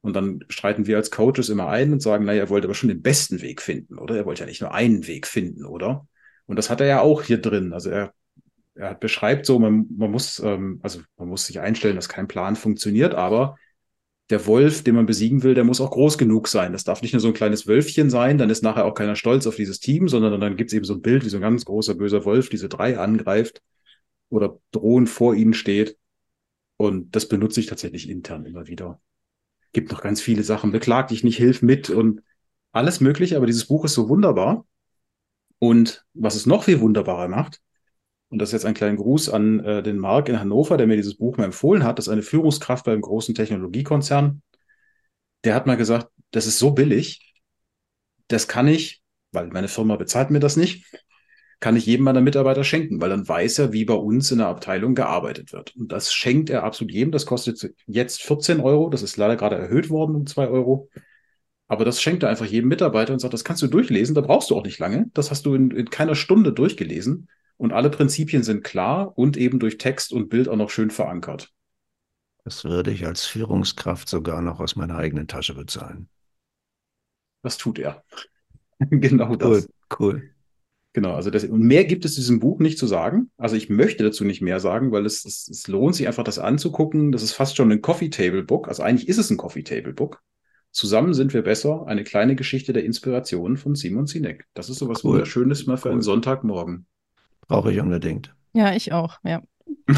[0.00, 2.90] und dann streiten wir als Coaches immer ein und sagen, naja, er wollte aber schon
[2.90, 4.16] den besten Weg finden, oder?
[4.16, 6.06] Er wollte ja nicht nur einen Weg finden, oder?
[6.44, 7.72] Und das hat er ja auch hier drin.
[7.72, 8.12] Also er,
[8.74, 12.54] er beschreibt so, man, man muss, ähm, also man muss sich einstellen, dass kein Plan
[12.54, 13.56] funktioniert, aber
[14.30, 16.72] der Wolf, den man besiegen will, der muss auch groß genug sein.
[16.72, 19.46] Das darf nicht nur so ein kleines Wölfchen sein, dann ist nachher auch keiner stolz
[19.46, 21.64] auf dieses Team, sondern dann gibt es eben so ein Bild, wie so ein ganz
[21.64, 23.62] großer böser Wolf diese drei angreift
[24.30, 25.98] oder drohend vor ihnen steht.
[26.76, 29.00] Und das benutze ich tatsächlich intern immer wieder
[29.74, 30.72] gibt noch ganz viele Sachen.
[30.72, 32.22] Beklag dich nicht, hilf mit und
[32.72, 33.36] alles mögliche.
[33.36, 34.66] Aber dieses Buch ist so wunderbar.
[35.58, 37.60] Und was es noch viel wunderbarer macht,
[38.34, 40.96] und das ist jetzt ein kleiner Gruß an äh, den Marc in Hannover, der mir
[40.96, 44.42] dieses Buch mal empfohlen hat, das ist eine Führungskraft beim großen Technologiekonzern.
[45.44, 47.32] Der hat mal gesagt, das ist so billig,
[48.26, 50.84] das kann ich, weil meine Firma bezahlt mir das nicht,
[51.60, 54.48] kann ich jedem meiner Mitarbeiter schenken, weil dann weiß er, wie bei uns in der
[54.48, 55.76] Abteilung gearbeitet wird.
[55.76, 57.12] Und das schenkt er absolut jedem.
[57.12, 58.90] Das kostet jetzt 14 Euro.
[58.90, 60.90] Das ist leider gerade erhöht worden um 2 Euro.
[61.68, 64.50] Aber das schenkt er einfach jedem Mitarbeiter und sagt, das kannst du durchlesen, da brauchst
[64.50, 65.06] du auch nicht lange.
[65.14, 67.28] Das hast du in, in keiner Stunde durchgelesen.
[67.56, 71.52] Und alle Prinzipien sind klar und eben durch Text und Bild auch noch schön verankert.
[72.44, 76.08] Das würde ich als Führungskraft sogar noch aus meiner eigenen Tasche bezahlen.
[77.42, 78.04] Das tut er.
[78.78, 79.48] genau das.
[79.48, 79.66] Cool,
[79.98, 80.30] cool.
[80.94, 83.30] Genau, also das, und mehr gibt es diesem Buch nicht zu sagen.
[83.36, 86.38] Also ich möchte dazu nicht mehr sagen, weil es, es, es lohnt sich einfach, das
[86.38, 87.10] anzugucken.
[87.10, 88.68] Das ist fast schon ein Coffee Table Book.
[88.68, 90.22] Also eigentlich ist es ein Coffee Table Book.
[90.70, 91.86] Zusammen sind wir besser.
[91.86, 94.46] Eine kleine Geschichte der Inspiration von Simon Sinek.
[94.54, 95.14] Das ist sowas cool.
[95.14, 95.92] Wunderschönes mal für cool.
[95.94, 96.86] einen Sonntagmorgen.
[97.48, 98.34] Brauche ich unbedingt.
[98.52, 99.42] Ja, ich auch, ja.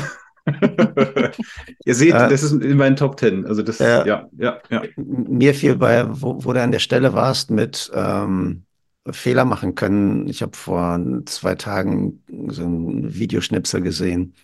[1.85, 3.47] Ihr seht, äh, das ist in meinen Top Ten.
[3.47, 4.83] Also das, äh, ja, ja, ja.
[4.97, 8.65] Mir fiel bei, wo, wo du an der Stelle warst mit ähm,
[9.11, 10.29] Fehler machen können.
[10.29, 14.35] Ich habe vor zwei Tagen so ein Videoschnipsel gesehen,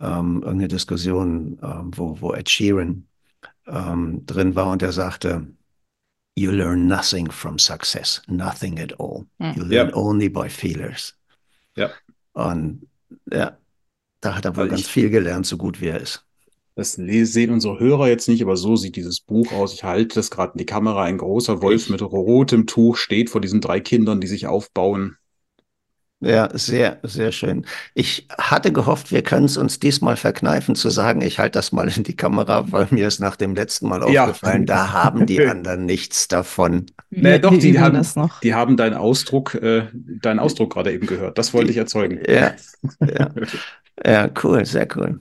[0.00, 3.06] ähm, irgendeine Diskussion, ähm, wo, wo Ed Sheeran
[3.66, 5.46] ähm, drin war und er sagte,
[6.38, 9.26] You learn nothing from success, nothing at all.
[9.40, 9.54] Hm.
[9.56, 9.96] You learn ja.
[9.96, 11.14] only by failures.
[11.76, 11.90] Ja.
[12.36, 12.86] Und
[13.32, 13.56] ja,
[14.20, 16.26] da hat er wohl ganz viel gelernt, so gut wie er ist.
[16.74, 19.72] Das sehen unsere Hörer jetzt nicht, aber so sieht dieses Buch aus.
[19.72, 21.04] Ich halte das gerade in die Kamera.
[21.04, 25.16] Ein großer Wolf mit rotem Tuch steht vor diesen drei Kindern, die sich aufbauen.
[26.20, 27.66] Ja, sehr, sehr schön.
[27.92, 31.88] Ich hatte gehofft, wir können es uns diesmal verkneifen zu sagen, ich halte das mal
[31.94, 34.24] in die Kamera, weil mir ist nach dem letzten Mal ja.
[34.24, 36.86] aufgefallen, da haben die anderen nichts davon.
[37.10, 38.40] Nee, doch, die, haben, das noch.
[38.40, 41.36] die haben deinen Ausdruck, äh, deinen Ausdruck gerade eben gehört.
[41.36, 42.18] Das wollte ich erzeugen.
[42.26, 42.54] Ja,
[43.00, 43.30] ja.
[44.04, 45.20] ja, cool, sehr cool.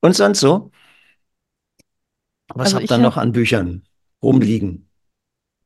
[0.00, 0.70] Und sonst so?
[2.54, 3.82] Was also habt ihr noch an Büchern
[4.22, 4.88] rumliegen?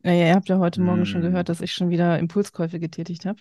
[0.02, 1.30] Naja, ihr habt ja heute Morgen schon hm.
[1.30, 3.38] gehört, dass ich schon wieder Impulskäufe getätigt habe.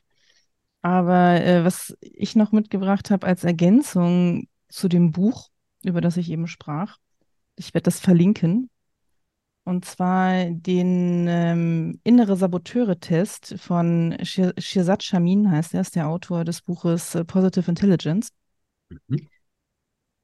[0.84, 5.49] Aber äh, was ich noch mitgebracht habe als Ergänzung zu dem Buch,
[5.84, 6.99] über das ich eben sprach,
[7.55, 8.69] ich werde das verlinken.
[9.63, 16.43] Und zwar den ähm, innere Saboteure-Test von Shir Shirzad Shamin heißt er, ist der Autor
[16.43, 18.29] des Buches äh, Positive Intelligence.
[19.07, 19.29] Mhm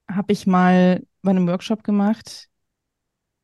[0.10, 2.48] habe ich mal bei einem Workshop gemacht.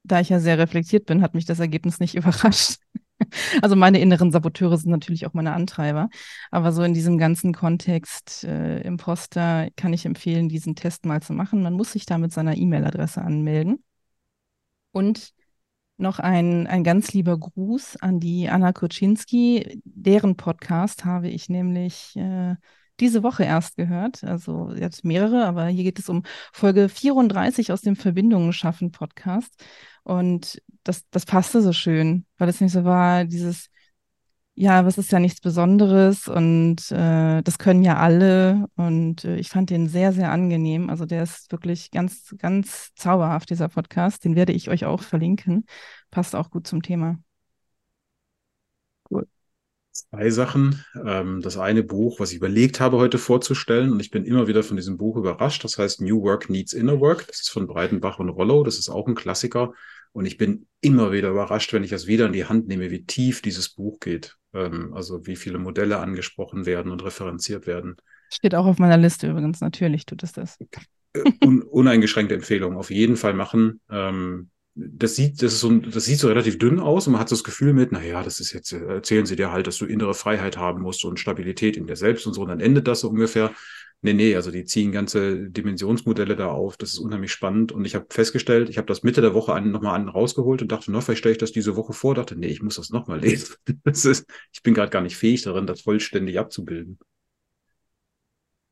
[0.04, 2.78] Da ich ja sehr reflektiert bin, hat mich das Ergebnis nicht überrascht.
[3.62, 6.10] Also meine inneren Saboteure sind natürlich auch meine Antreiber.
[6.52, 11.34] Aber so in diesem ganzen Kontext äh, Imposter kann ich empfehlen, diesen Test mal zu
[11.34, 11.64] machen.
[11.64, 13.84] Man muss sich da mit seiner E-Mail-Adresse anmelden.
[14.92, 15.34] Und
[15.98, 19.82] noch ein, ein ganz lieber Gruß an die Anna Kuczynski.
[19.86, 22.56] Deren Podcast habe ich nämlich äh,
[23.00, 24.24] diese Woche erst gehört.
[24.24, 26.24] Also jetzt mehrere, aber hier geht es um
[26.54, 29.64] Folge 34 aus dem Verbindungen schaffen Podcast.
[30.04, 33.70] Und das, das passte so schön, weil es nicht so war, dieses,
[34.54, 38.68] ja, es ist ja nichts Besonderes und äh, das können ja alle.
[38.76, 40.90] Und äh, ich fand den sehr, sehr angenehm.
[40.90, 44.24] Also der ist wirklich ganz, ganz zauberhaft, dieser Podcast.
[44.24, 45.66] Den werde ich euch auch verlinken.
[46.12, 47.18] Passt auch gut zum Thema.
[49.96, 50.84] Zwei Sachen.
[51.06, 54.62] Ähm, das eine Buch, was ich überlegt habe, heute vorzustellen, und ich bin immer wieder
[54.62, 55.64] von diesem Buch überrascht.
[55.64, 57.28] Das heißt New Work Needs Inner Work.
[57.28, 58.64] Das ist von Breitenbach und Rollo.
[58.64, 59.74] Das ist auch ein Klassiker.
[60.12, 63.06] Und ich bin immer wieder überrascht, wenn ich das wieder in die Hand nehme, wie
[63.06, 64.36] tief dieses Buch geht.
[64.54, 67.96] Ähm, also wie viele Modelle angesprochen werden und referenziert werden.
[68.30, 70.58] Steht auch auf meiner Liste übrigens, natürlich tut es das.
[70.60, 73.80] Äh, un uneingeschränkte Empfehlung, auf jeden Fall machen.
[73.90, 77.30] Ähm, das sieht, das ist so, das sieht so relativ dünn aus und man hat
[77.30, 80.14] so das Gefühl mit, naja, das ist jetzt, erzählen sie dir halt, dass du innere
[80.14, 83.10] Freiheit haben musst und Stabilität in dir selbst und so, und dann endet das so
[83.10, 83.54] ungefähr.
[84.02, 86.78] Nee, nee, also die ziehen ganze Dimensionsmodelle da auf.
[86.78, 87.72] Das ist unheimlich spannend.
[87.72, 90.92] Und ich habe festgestellt, ich habe das Mitte der Woche nochmal an rausgeholt und dachte,
[90.92, 92.14] na, vielleicht stelle ich das diese Woche vor.
[92.14, 93.56] Dachte, nee, ich muss das nochmal lesen.
[93.84, 97.00] Das ist, ich bin gerade gar nicht fähig darin, das vollständig abzubilden.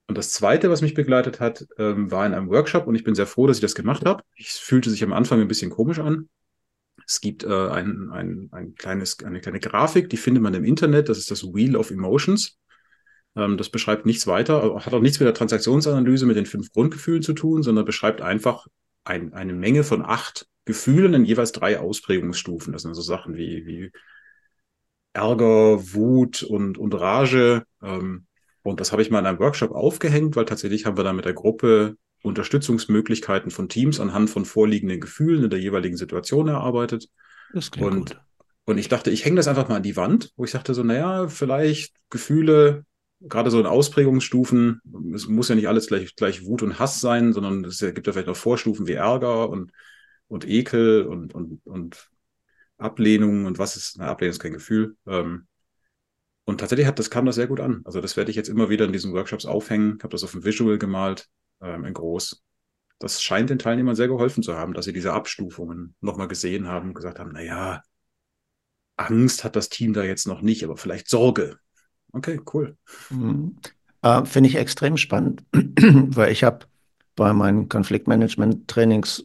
[0.07, 3.15] Und das Zweite, was mich begleitet hat, ähm, war in einem Workshop und ich bin
[3.15, 4.23] sehr froh, dass ich das gemacht habe.
[4.37, 6.29] Es fühlte sich am Anfang ein bisschen komisch an.
[7.07, 11.09] Es gibt äh, ein, ein, ein kleines, eine kleine Grafik, die findet man im Internet.
[11.09, 12.59] Das ist das Wheel of Emotions.
[13.35, 17.21] Ähm, das beschreibt nichts weiter, hat auch nichts mit der Transaktionsanalyse mit den fünf Grundgefühlen
[17.21, 18.67] zu tun, sondern beschreibt einfach
[19.05, 22.71] ein, eine Menge von acht Gefühlen in jeweils drei Ausprägungsstufen.
[22.71, 23.91] Das sind so Sachen wie, wie
[25.13, 27.63] Ärger, Wut und, und Rage.
[27.81, 28.27] Ähm,
[28.63, 31.25] und das habe ich mal in einem Workshop aufgehängt, weil tatsächlich haben wir da mit
[31.25, 37.09] der Gruppe Unterstützungsmöglichkeiten von Teams anhand von vorliegenden Gefühlen in der jeweiligen Situation erarbeitet.
[37.53, 38.21] Das klingt und, gut.
[38.65, 40.83] Und ich dachte, ich hänge das einfach mal an die Wand, wo ich dachte so,
[40.83, 42.85] naja, vielleicht Gefühle
[43.19, 44.81] gerade so in Ausprägungsstufen,
[45.13, 48.13] es muss ja nicht alles gleich, gleich Wut und Hass sein, sondern es gibt ja
[48.13, 49.71] vielleicht noch Vorstufen wie Ärger und,
[50.27, 52.09] und Ekel und, und, und
[52.77, 54.97] Ablehnung und was ist, na, Ablehnung ist kein Gefühl.
[55.07, 55.47] Ähm,
[56.45, 57.81] und tatsächlich hat das, kam das sehr gut an.
[57.85, 59.95] Also das werde ich jetzt immer wieder in diesen Workshops aufhängen.
[59.97, 61.29] Ich habe das auf dem Visual gemalt,
[61.61, 62.41] ähm, in groß.
[62.99, 66.89] Das scheint den Teilnehmern sehr geholfen zu haben, dass sie diese Abstufungen nochmal gesehen haben
[66.89, 67.81] und gesagt haben, naja,
[68.97, 71.57] Angst hat das Team da jetzt noch nicht, aber vielleicht Sorge.
[72.11, 72.77] Okay, cool.
[73.09, 73.57] Mhm.
[74.01, 76.65] Äh, Finde ich extrem spannend, weil ich habe
[77.15, 79.23] bei meinen Konfliktmanagement-Trainings,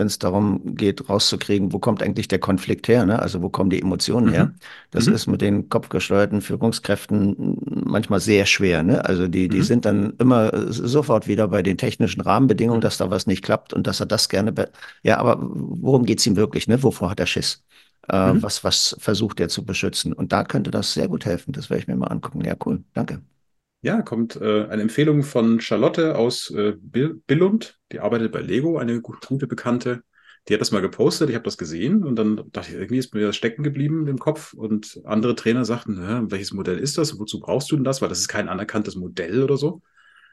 [0.00, 3.20] wenn es darum geht, rauszukriegen, wo kommt eigentlich der Konflikt her, ne?
[3.20, 4.32] also wo kommen die Emotionen mhm.
[4.32, 4.54] her,
[4.90, 5.14] das mhm.
[5.14, 8.82] ist mit den kopfgesteuerten Führungskräften manchmal sehr schwer.
[8.82, 9.04] Ne?
[9.04, 9.62] Also die, die mhm.
[9.62, 12.82] sind dann immer sofort wieder bei den technischen Rahmenbedingungen, mhm.
[12.82, 14.52] dass da was nicht klappt und dass er das gerne,
[15.02, 16.66] ja, aber worum geht es ihm wirklich?
[16.66, 16.82] Ne?
[16.82, 17.62] Wovor hat er Schiss?
[18.08, 18.42] Äh, mhm.
[18.42, 20.14] was, was versucht er zu beschützen?
[20.14, 21.52] Und da könnte das sehr gut helfen.
[21.52, 22.42] Das werde ich mir mal angucken.
[22.42, 22.82] Ja, cool.
[22.94, 23.20] Danke.
[23.82, 27.78] Ja, kommt äh, eine Empfehlung von Charlotte aus äh, Billund.
[27.92, 30.02] Die arbeitet bei Lego, eine gute Bekannte.
[30.48, 33.14] Die hat das mal gepostet, ich habe das gesehen und dann dachte ich, irgendwie ist
[33.14, 34.52] mir das stecken geblieben im Kopf.
[34.54, 37.18] Und andere Trainer sagten, welches Modell ist das?
[37.18, 38.00] Wozu brauchst du denn das?
[38.02, 39.82] Weil das ist kein anerkanntes Modell oder so.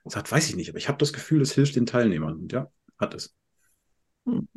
[0.06, 2.38] Ich sagte, weiß ich nicht, aber ich habe das Gefühl, es hilft den Teilnehmern.
[2.38, 3.36] Und ja, hat es.
[4.26, 4.48] Hm.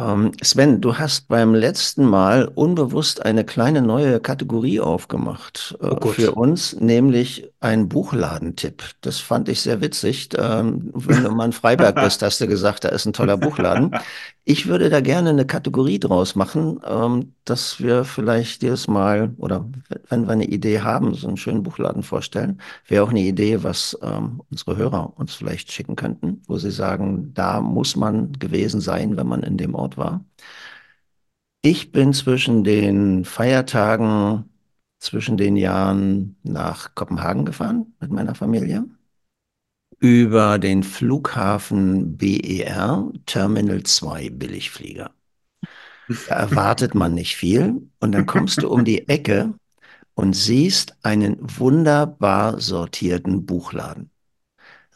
[0.00, 6.08] Ähm, Sven, du hast beim letzten Mal unbewusst eine kleine neue Kategorie aufgemacht äh, Oh
[6.08, 8.82] für uns, nämlich ein Buchladentipp.
[9.02, 10.30] Das fand ich sehr witzig.
[10.38, 13.94] Ähm, wenn du mal in Freiberg bist, hast du gesagt, da ist ein toller Buchladen.
[14.44, 19.68] Ich würde da gerne eine Kategorie draus machen, ähm, dass wir vielleicht jedes Mal oder
[20.08, 22.60] wenn wir eine Idee haben, so einen schönen Buchladen vorstellen.
[22.88, 27.32] Wäre auch eine Idee, was ähm, unsere Hörer uns vielleicht schicken könnten, wo sie sagen,
[27.34, 30.24] da muss man gewesen sein, wenn man in dem Ort war.
[31.62, 34.44] Ich bin zwischen den Feiertagen,
[34.98, 38.84] zwischen den Jahren nach Kopenhagen gefahren mit meiner Familie.
[39.98, 45.10] Über den Flughafen BER, Terminal 2 Billigflieger.
[46.26, 49.54] Da erwartet man nicht viel und dann kommst du um die Ecke
[50.14, 54.10] und siehst einen wunderbar sortierten Buchladen.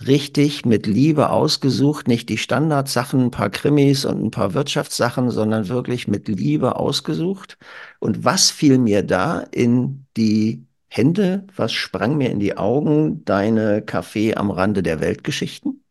[0.07, 5.68] Richtig mit Liebe ausgesucht, nicht die Standardsachen, ein paar Krimis und ein paar Wirtschaftssachen, sondern
[5.68, 7.59] wirklich mit Liebe ausgesucht.
[8.00, 13.24] Und was fiel mir da in die Hände, was sprang mir in die Augen?
[13.24, 15.82] Deine Café am Rande der Weltgeschichten.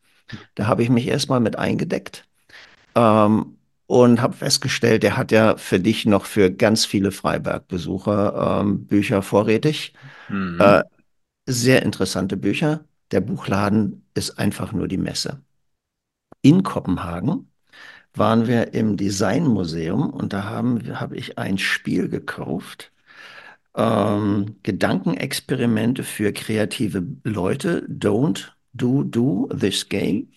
[0.56, 2.26] Da habe ich mich erstmal mit eingedeckt.
[2.96, 8.86] Ähm, und habe festgestellt, der hat ja für dich noch für ganz viele Freiberg-Besucher ähm,
[8.86, 9.94] Bücher vorrätig.
[10.30, 10.60] Mhm.
[10.60, 10.84] Äh,
[11.46, 12.86] sehr interessante Bücher.
[13.14, 15.42] Der Buchladen ist einfach nur die Messe.
[16.42, 17.52] In Kopenhagen
[18.16, 22.92] waren wir im Designmuseum und da habe ich ein Spiel gekauft.
[23.76, 27.88] ähm, Gedankenexperimente für kreative Leute.
[27.90, 30.32] Don't do do this game.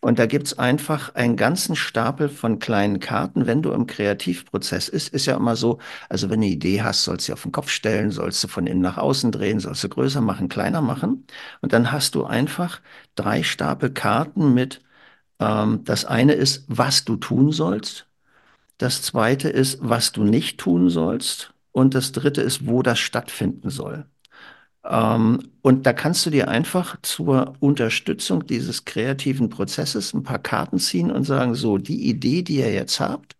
[0.00, 3.46] Und da gibt's einfach einen ganzen Stapel von kleinen Karten.
[3.46, 7.04] Wenn du im Kreativprozess ist, ist ja immer so, also wenn du eine Idee hast,
[7.04, 9.84] sollst du sie auf den Kopf stellen, sollst du von innen nach außen drehen, sollst
[9.84, 11.26] du größer machen, kleiner machen.
[11.60, 12.80] Und dann hast du einfach
[13.14, 14.82] drei Stapel Karten mit,
[15.40, 18.08] ähm, das eine ist, was du tun sollst.
[18.78, 21.54] Das zweite ist, was du nicht tun sollst.
[21.72, 24.06] Und das dritte ist, wo das stattfinden soll.
[24.84, 30.78] Ähm, und da kannst du dir einfach zur Unterstützung dieses kreativen Prozesses ein paar Karten
[30.78, 33.36] ziehen und sagen, so, die Idee, die ihr jetzt habt,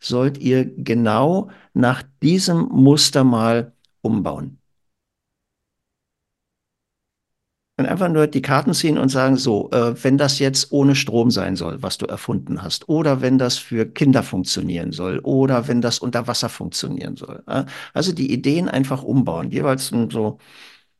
[0.00, 3.72] sollt ihr genau nach diesem Muster mal
[4.02, 4.58] umbauen.
[7.78, 11.30] Und einfach nur die Karten ziehen und sagen, so, äh, wenn das jetzt ohne Strom
[11.30, 15.82] sein soll, was du erfunden hast, oder wenn das für Kinder funktionieren soll, oder wenn
[15.82, 17.42] das unter Wasser funktionieren soll.
[17.46, 17.64] Äh?
[17.92, 20.38] Also die Ideen einfach umbauen, jeweils so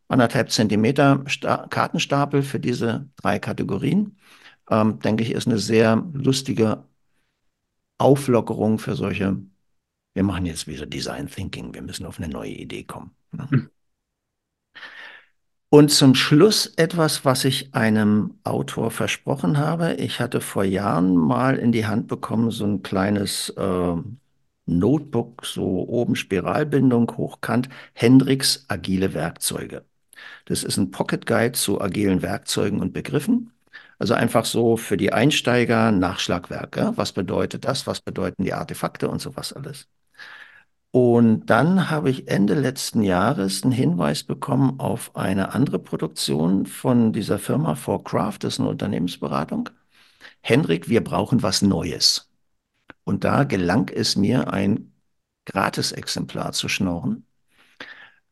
[0.09, 4.19] anderthalb Zentimeter Sta Kartenstapel für diese drei Kategorien.
[4.71, 6.85] Ähm, denke ich, ist eine sehr lustige
[7.99, 9.39] Auflockerung für solche.
[10.15, 11.75] Wir machen jetzt wieder Design Thinking.
[11.75, 13.15] Wir müssen auf eine neue Idee kommen.
[13.33, 13.49] Ne?
[13.51, 13.71] Hm.
[15.69, 19.95] Und zum Schluss etwas, was ich einem Autor versprochen habe.
[19.95, 23.97] Ich hatte vor Jahren mal in die Hand bekommen, so ein kleines äh,
[24.67, 29.85] Notebook, so oben Spiralbindung, hochkant, Hendricks agile Werkzeuge.
[30.47, 33.53] Das ist ein Pocket Guide zu agilen Werkzeugen und Begriffen.
[33.99, 36.93] Also einfach so für die Einsteiger Nachschlagwerke.
[36.97, 37.87] Was bedeutet das?
[37.87, 39.89] Was bedeuten die Artefakte und sowas alles?
[40.91, 47.13] Und dann habe ich Ende letzten Jahres einen Hinweis bekommen auf eine andere Produktion von
[47.13, 49.69] dieser Firma For Craft, das ist eine Unternehmensberatung.
[50.41, 52.31] Henrik, wir brauchen was Neues.
[53.05, 54.95] Und da gelang es mir, ein
[55.47, 57.26] Gratisexemplar zu schnorren,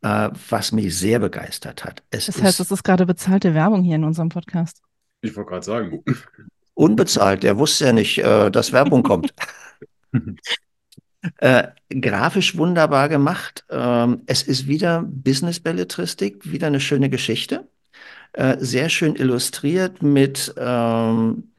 [0.05, 2.03] äh, was mich sehr begeistert hat.
[2.11, 4.83] Es das heißt, es ist gerade bezahlte Werbung hier in unserem Podcast.
[5.23, 6.05] Ich wollte gerade sagen.
[6.75, 9.33] Unbezahlt, der wusste ja nicht, äh, dass Werbung kommt.
[11.39, 13.65] Äh, grafisch wunderbar gemacht.
[13.71, 17.67] Ähm, es ist wieder Business-Belletristik, wieder eine schöne Geschichte.
[18.35, 21.54] Äh, sehr schön illustriert mit ähm,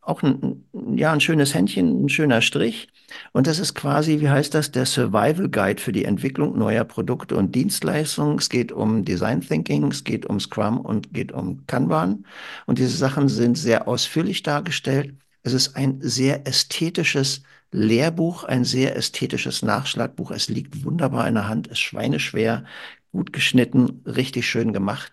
[0.00, 2.88] auch ein, ja, ein schönes Händchen, ein schöner Strich.
[3.32, 7.36] Und das ist quasi, wie heißt das, der Survival Guide für die Entwicklung neuer Produkte
[7.36, 8.38] und Dienstleistungen.
[8.38, 12.26] Es geht um Design Thinking, es geht um Scrum und geht um Kanban.
[12.66, 15.14] Und diese Sachen sind sehr ausführlich dargestellt.
[15.42, 20.30] Es ist ein sehr ästhetisches Lehrbuch, ein sehr ästhetisches Nachschlagbuch.
[20.30, 22.64] Es liegt wunderbar in der Hand, ist schweineschwer,
[23.12, 25.12] gut geschnitten, richtig schön gemacht.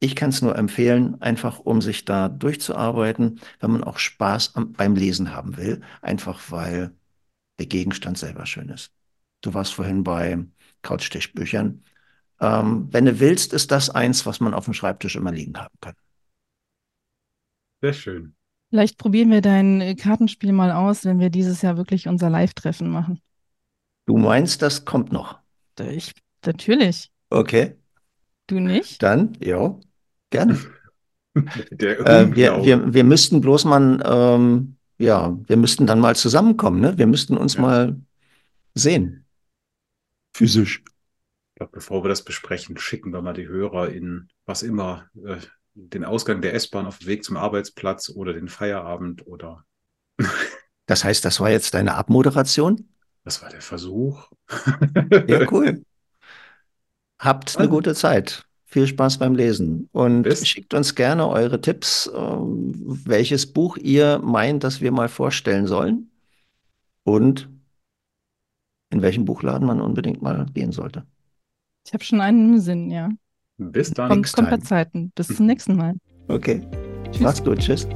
[0.00, 4.72] Ich kann es nur empfehlen, einfach um sich da durchzuarbeiten, wenn man auch Spaß am,
[4.72, 6.92] beim Lesen haben will, einfach weil
[7.58, 8.92] der Gegenstand selber schön ist.
[9.42, 10.38] Du warst vorhin bei
[10.82, 11.84] Couchstichbüchern.
[12.40, 15.74] Ähm, wenn du willst, ist das eins, was man auf dem Schreibtisch immer liegen haben
[15.82, 15.94] kann.
[17.82, 18.34] Sehr schön.
[18.70, 23.20] Vielleicht probieren wir dein Kartenspiel mal aus, wenn wir dieses Jahr wirklich unser Live-Treffen machen.
[24.06, 25.38] Du meinst, das kommt noch?
[25.78, 26.12] Ich,
[26.44, 27.10] natürlich.
[27.28, 27.76] Okay.
[28.46, 29.02] Du nicht?
[29.02, 29.78] Dann, ja.
[30.30, 30.58] Gerne.
[31.34, 36.98] äh, wir, wir, wir müssten bloß mal, ähm, ja, wir müssten dann mal zusammenkommen, ne?
[36.98, 37.60] Wir müssten uns ja.
[37.60, 38.00] mal
[38.74, 39.26] sehen.
[40.34, 40.82] Physisch.
[40.86, 45.36] Ich glaube, bevor wir das besprechen, schicken wir mal die Hörer in was immer, äh,
[45.74, 49.64] den Ausgang der S-Bahn auf dem Weg zum Arbeitsplatz oder den Feierabend oder.
[50.86, 52.88] das heißt, das war jetzt deine Abmoderation?
[53.24, 54.30] Das war der Versuch.
[55.26, 55.84] ja, cool.
[57.18, 58.46] Habt eine gute Zeit.
[58.70, 60.46] Viel Spaß beim Lesen und Bis.
[60.46, 62.72] schickt uns gerne eure Tipps, ähm,
[63.04, 66.08] welches Buch ihr meint, dass wir mal vorstellen sollen
[67.02, 67.48] und
[68.90, 71.04] in welchem Buchladen man unbedingt mal gehen sollte.
[71.84, 73.08] Ich habe schon einen im Sinn, ja.
[73.58, 74.08] Bis dann.
[74.08, 75.10] Kommt, kommt bei Zeiten.
[75.16, 75.96] Bis zum nächsten Mal.
[76.28, 76.64] Okay.
[77.10, 77.20] Tschüss.
[77.20, 77.58] Mach's gut.
[77.58, 77.88] Tschüss.